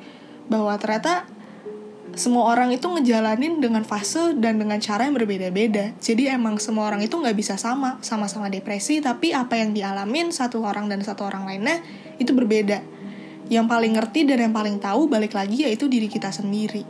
bahwa 0.51 0.75
ternyata 0.75 1.23
semua 2.13 2.45
orang 2.53 2.69
itu 2.69 2.85
ngejalanin 2.85 3.57
dengan 3.57 3.81
fase 3.81 4.37
dan 4.37 4.61
dengan 4.61 4.77
cara 4.77 5.09
yang 5.09 5.17
berbeda-beda. 5.17 5.97
Jadi 5.97 6.29
emang 6.29 6.61
semua 6.61 6.85
orang 6.93 7.01
itu 7.01 7.17
nggak 7.17 7.33
bisa 7.33 7.57
sama, 7.57 7.97
sama-sama 8.05 8.53
depresi, 8.53 9.01
tapi 9.01 9.33
apa 9.33 9.57
yang 9.57 9.73
dialamin 9.73 10.29
satu 10.29 10.61
orang 10.61 10.85
dan 10.85 11.01
satu 11.01 11.25
orang 11.25 11.49
lainnya 11.49 11.81
itu 12.21 12.29
berbeda 12.33 12.85
yang 13.49 13.65
paling 13.65 13.97
ngerti 13.97 14.29
dan 14.29 14.49
yang 14.49 14.53
paling 14.53 14.77
tahu 14.79 15.09
balik 15.09 15.33
lagi 15.33 15.65
yaitu 15.65 15.89
diri 15.89 16.05
kita 16.05 16.29
sendiri. 16.29 16.85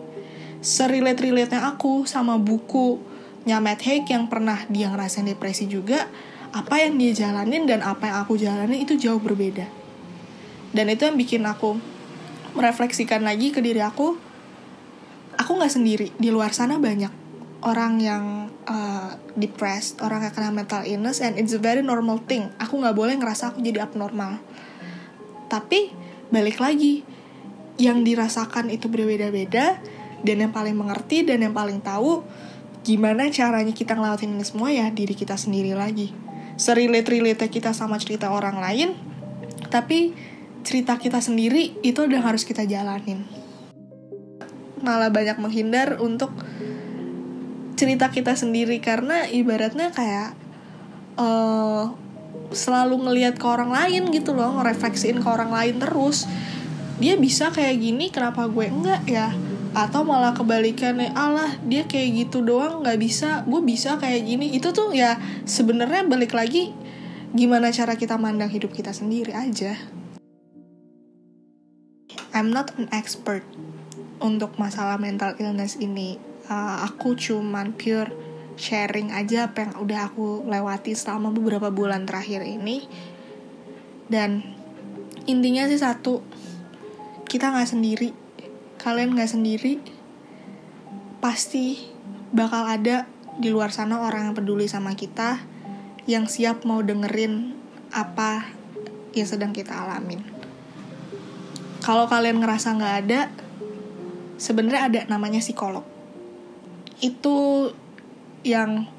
Serelate-relate-nya 0.64 1.72
aku 1.76 2.04
sama 2.04 2.40
buku 2.40 3.00
Matt 3.44 3.84
Haig 3.84 4.08
yang 4.08 4.32
pernah 4.32 4.64
dia 4.72 4.88
ngerasain 4.88 5.28
depresi 5.28 5.68
juga, 5.68 6.08
apa 6.56 6.80
yang 6.80 6.96
dia 6.96 7.12
jalanin 7.12 7.68
dan 7.68 7.84
apa 7.84 8.08
yang 8.08 8.18
aku 8.24 8.40
jalanin 8.40 8.80
itu 8.80 8.96
jauh 8.96 9.20
berbeda. 9.20 9.68
Dan 10.72 10.88
itu 10.88 11.04
yang 11.04 11.20
bikin 11.20 11.44
aku 11.44 11.76
merefleksikan 12.56 13.24
lagi 13.26 13.52
ke 13.52 13.60
diri 13.60 13.84
aku, 13.84 14.16
aku 15.44 15.60
nggak 15.60 15.74
sendiri, 15.76 16.08
di 16.16 16.32
luar 16.32 16.56
sana 16.56 16.80
banyak 16.80 17.12
orang 17.64 18.00
yang 18.00 18.48
uh, 18.68 19.16
depressed, 19.36 20.00
orang 20.00 20.24
yang 20.24 20.34
kena 20.36 20.52
mental 20.56 20.84
illness, 20.88 21.20
and 21.20 21.36
it's 21.36 21.52
a 21.52 21.60
very 21.60 21.84
normal 21.84 22.20
thing. 22.24 22.48
Aku 22.60 22.80
nggak 22.80 22.96
boleh 22.96 23.16
ngerasa 23.20 23.52
aku 23.52 23.60
jadi 23.60 23.84
abnormal. 23.84 24.40
Tapi 25.52 25.92
balik 26.32 26.64
lagi 26.64 27.04
yang 27.78 28.02
dirasakan 28.02 28.72
itu 28.72 28.88
berbeda-beda 28.88 29.78
dan 30.24 30.36
yang 30.40 30.54
paling 30.56 30.74
mengerti 30.74 31.28
dan 31.28 31.44
yang 31.44 31.54
paling 31.54 31.84
tahu 31.84 32.24
gimana 32.84 33.32
caranya 33.32 33.72
kita 33.72 33.96
ngelawatin 33.96 34.36
ini 34.36 34.46
semua 34.46 34.70
ya 34.72 34.92
diri 34.92 35.16
kita 35.16 35.40
sendiri 35.40 35.74
lagi 35.74 36.12
serelate-relate 36.60 37.50
kita 37.50 37.72
sama 37.74 37.98
cerita 37.98 38.30
orang 38.30 38.60
lain 38.60 38.94
tapi 39.72 40.14
cerita 40.62 41.00
kita 41.00 41.20
sendiri 41.20 41.80
itu 41.82 42.06
udah 42.06 42.22
harus 42.22 42.46
kita 42.46 42.68
jalanin 42.68 43.26
malah 44.84 45.10
banyak 45.10 45.40
menghindar 45.40 45.98
untuk 46.04 46.30
cerita 47.80 48.12
kita 48.12 48.36
sendiri. 48.36 48.78
Karena 48.84 49.26
ibaratnya 49.26 49.90
kayak 49.90 50.36
uh, 51.18 51.96
selalu 52.54 53.10
ngelihat 53.10 53.40
ke 53.40 53.46
orang 53.48 53.74
lain 53.74 54.12
gitu 54.14 54.36
loh 54.36 54.62
ngerefleksiin 54.62 55.24
ke 55.24 55.28
orang 55.28 55.50
lain 55.50 55.82
terus. 55.82 56.30
Dia 57.02 57.18
bisa 57.18 57.50
kayak 57.50 57.82
gini 57.82 58.14
kenapa 58.14 58.46
gue 58.46 58.70
enggak 58.70 59.02
ya? 59.10 59.34
Atau 59.74 60.06
malah 60.06 60.38
kebalikannya 60.38 61.18
Allah 61.18 61.58
dia 61.66 61.90
kayak 61.90 62.30
gitu 62.30 62.46
doang 62.46 62.86
nggak 62.86 63.00
bisa 63.02 63.42
gue 63.50 63.62
bisa 63.66 63.98
kayak 63.98 64.22
gini. 64.22 64.54
Itu 64.54 64.70
tuh 64.70 64.94
ya 64.94 65.18
sebenarnya 65.50 66.06
balik 66.06 66.38
lagi 66.38 66.70
gimana 67.34 67.74
cara 67.74 67.98
kita 67.98 68.22
mandang 68.22 68.54
hidup 68.54 68.70
kita 68.70 68.94
sendiri 68.94 69.34
aja. 69.34 69.74
I'm 72.34 72.50
not 72.54 72.74
an 72.78 72.90
expert 72.94 73.46
untuk 74.24 74.56
masalah 74.56 74.96
mental 74.96 75.36
illness 75.36 75.76
ini 75.76 76.16
uh, 76.48 76.88
aku 76.88 77.20
cuman 77.20 77.76
pure 77.76 78.10
sharing 78.56 79.12
aja 79.12 79.52
apa 79.52 79.68
yang 79.68 79.74
udah 79.84 80.00
aku 80.08 80.48
lewati 80.48 80.96
selama 80.96 81.36
beberapa 81.36 81.68
bulan 81.68 82.08
terakhir 82.08 82.48
ini. 82.48 82.88
Dan 84.08 84.48
intinya 85.28 85.68
sih 85.68 85.78
satu 85.78 86.24
kita 87.28 87.52
nggak 87.52 87.70
sendiri. 87.70 88.10
Kalian 88.80 89.12
nggak 89.12 89.32
sendiri 89.32 89.84
pasti 91.20 91.84
bakal 92.32 92.68
ada 92.68 93.08
di 93.40 93.52
luar 93.52 93.76
sana 93.76 94.04
orang 94.04 94.32
yang 94.32 94.36
peduli 94.36 94.68
sama 94.72 94.96
kita 94.96 95.40
yang 96.08 96.28
siap 96.28 96.68
mau 96.68 96.84
dengerin 96.84 97.56
apa 97.92 98.48
yang 99.16 99.28
sedang 99.28 99.52
kita 99.52 99.72
alamin. 99.72 100.24
Kalau 101.84 102.08
kalian 102.08 102.40
ngerasa 102.40 102.76
nggak 102.76 102.96
ada 103.08 103.22
sebenarnya 104.44 104.82
ada 104.92 105.02
namanya 105.08 105.40
psikolog. 105.40 105.88
Itu 107.00 107.72
yang 108.44 108.92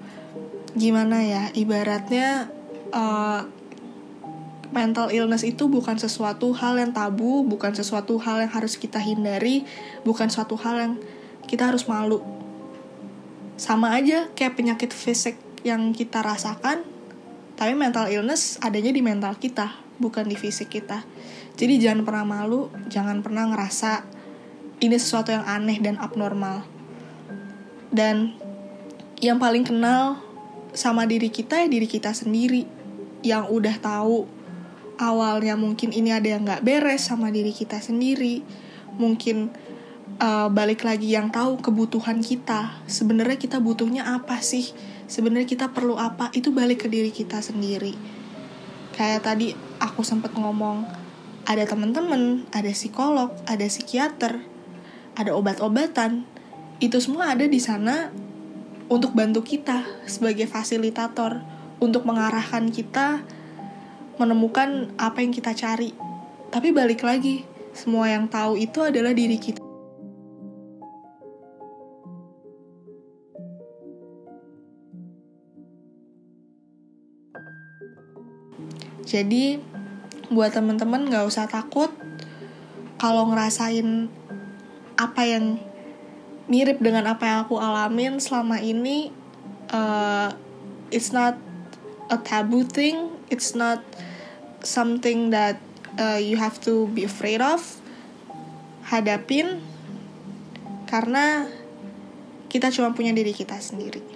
gimana 0.72 1.20
ya 1.20 1.52
ibaratnya 1.52 2.48
uh, 2.96 3.44
mental 4.72 5.12
illness 5.12 5.46
itu 5.46 5.70
bukan 5.70 6.00
sesuatu 6.00 6.50
hal 6.50 6.80
yang 6.80 6.90
tabu 6.90 7.46
bukan 7.46 7.70
sesuatu 7.70 8.18
hal 8.18 8.42
yang 8.42 8.50
harus 8.50 8.74
kita 8.74 8.98
hindari 8.98 9.62
bukan 10.02 10.26
suatu 10.32 10.56
hal 10.58 10.74
yang 10.80 10.92
kita 11.44 11.68
harus 11.68 11.86
malu. 11.86 12.24
Sama 13.54 13.94
aja 13.94 14.32
kayak 14.34 14.58
penyakit 14.58 14.90
fisik 14.90 15.38
yang 15.62 15.94
kita 15.94 16.24
rasakan 16.24 16.82
tapi 17.54 17.76
mental 17.78 18.10
illness 18.10 18.58
adanya 18.64 18.90
di 18.90 18.98
mental 19.04 19.38
kita 19.38 19.78
bukan 20.02 20.26
di 20.26 20.34
fisik 20.34 20.74
kita. 20.74 21.06
Jadi 21.54 21.78
jangan 21.78 22.02
pernah 22.02 22.26
malu 22.26 22.72
jangan 22.90 23.22
pernah 23.22 23.46
ngerasa 23.46 24.23
ini 24.84 24.96
sesuatu 25.00 25.32
yang 25.32 25.44
aneh 25.48 25.80
dan 25.80 25.96
abnormal. 25.96 26.64
Dan 27.94 28.36
yang 29.22 29.40
paling 29.40 29.64
kenal 29.64 30.20
sama 30.74 31.06
diri 31.06 31.30
kita 31.30 31.64
ya 31.64 31.68
diri 31.70 31.88
kita 31.88 32.12
sendiri. 32.12 32.68
Yang 33.24 33.44
udah 33.50 33.76
tahu 33.80 34.28
awalnya 35.00 35.56
mungkin 35.56 35.90
ini 35.90 36.12
ada 36.12 36.28
yang 36.36 36.44
nggak 36.44 36.62
beres 36.62 37.08
sama 37.08 37.32
diri 37.32 37.54
kita 37.54 37.80
sendiri. 37.80 38.44
Mungkin 39.00 39.50
uh, 40.20 40.52
balik 40.52 40.84
lagi 40.84 41.14
yang 41.14 41.32
tahu 41.32 41.58
kebutuhan 41.58 42.20
kita. 42.20 42.84
Sebenarnya 42.84 43.40
kita 43.40 43.58
butuhnya 43.62 44.04
apa 44.12 44.44
sih? 44.44 44.76
Sebenarnya 45.08 45.48
kita 45.48 45.66
perlu 45.72 45.96
apa? 45.96 46.28
Itu 46.36 46.52
balik 46.52 46.84
ke 46.84 46.88
diri 46.92 47.08
kita 47.14 47.40
sendiri. 47.40 47.96
Kayak 48.94 49.26
tadi 49.26 49.56
aku 49.82 50.06
sempat 50.06 50.36
ngomong 50.36 51.04
ada 51.44 51.64
teman-teman 51.68 52.48
ada 52.56 52.72
psikolog 52.72 53.28
ada 53.44 53.68
psikiater 53.68 54.40
ada 55.14 55.34
obat-obatan. 55.34 56.26
Itu 56.82 56.98
semua 56.98 57.34
ada 57.34 57.46
di 57.46 57.58
sana 57.62 58.10
untuk 58.90 59.14
bantu 59.16 59.40
kita 59.46 59.86
sebagai 60.04 60.44
fasilitator 60.50 61.40
untuk 61.78 62.06
mengarahkan 62.06 62.68
kita 62.70 63.22
menemukan 64.18 64.94
apa 64.94 65.22
yang 65.22 65.34
kita 65.34 65.54
cari. 65.54 65.90
Tapi 66.50 66.70
balik 66.70 67.02
lagi 67.02 67.42
semua 67.74 68.06
yang 68.06 68.30
tahu 68.30 68.54
itu 68.54 68.78
adalah 68.82 69.10
diri 69.10 69.38
kita. 69.38 69.62
Jadi 79.04 79.60
buat 80.32 80.50
temen-temen 80.50 81.12
gak 81.12 81.28
usah 81.28 81.46
takut 81.46 81.92
kalau 82.96 83.28
ngerasain 83.30 84.08
apa 85.04 85.28
yang 85.28 85.60
mirip 86.48 86.80
dengan 86.80 87.08
apa 87.08 87.24
yang 87.24 87.38
aku 87.48 87.56
alamin 87.56 88.20
selama 88.20 88.60
ini 88.60 89.08
uh, 89.72 90.32
it's 90.92 91.12
not 91.12 91.36
a 92.12 92.16
taboo 92.20 92.64
thing. 92.64 93.12
It's 93.32 93.56
not 93.56 93.80
something 94.60 95.32
that 95.32 95.60
uh, 95.96 96.20
you 96.20 96.36
have 96.36 96.60
to 96.68 96.88
be 96.92 97.04
afraid 97.04 97.40
of 97.40 97.60
hadapin. 98.88 99.64
Karena 100.88 101.48
kita 102.52 102.70
cuma 102.70 102.94
punya 102.94 103.10
diri 103.10 103.34
kita 103.34 103.58
sendiri 103.58 104.13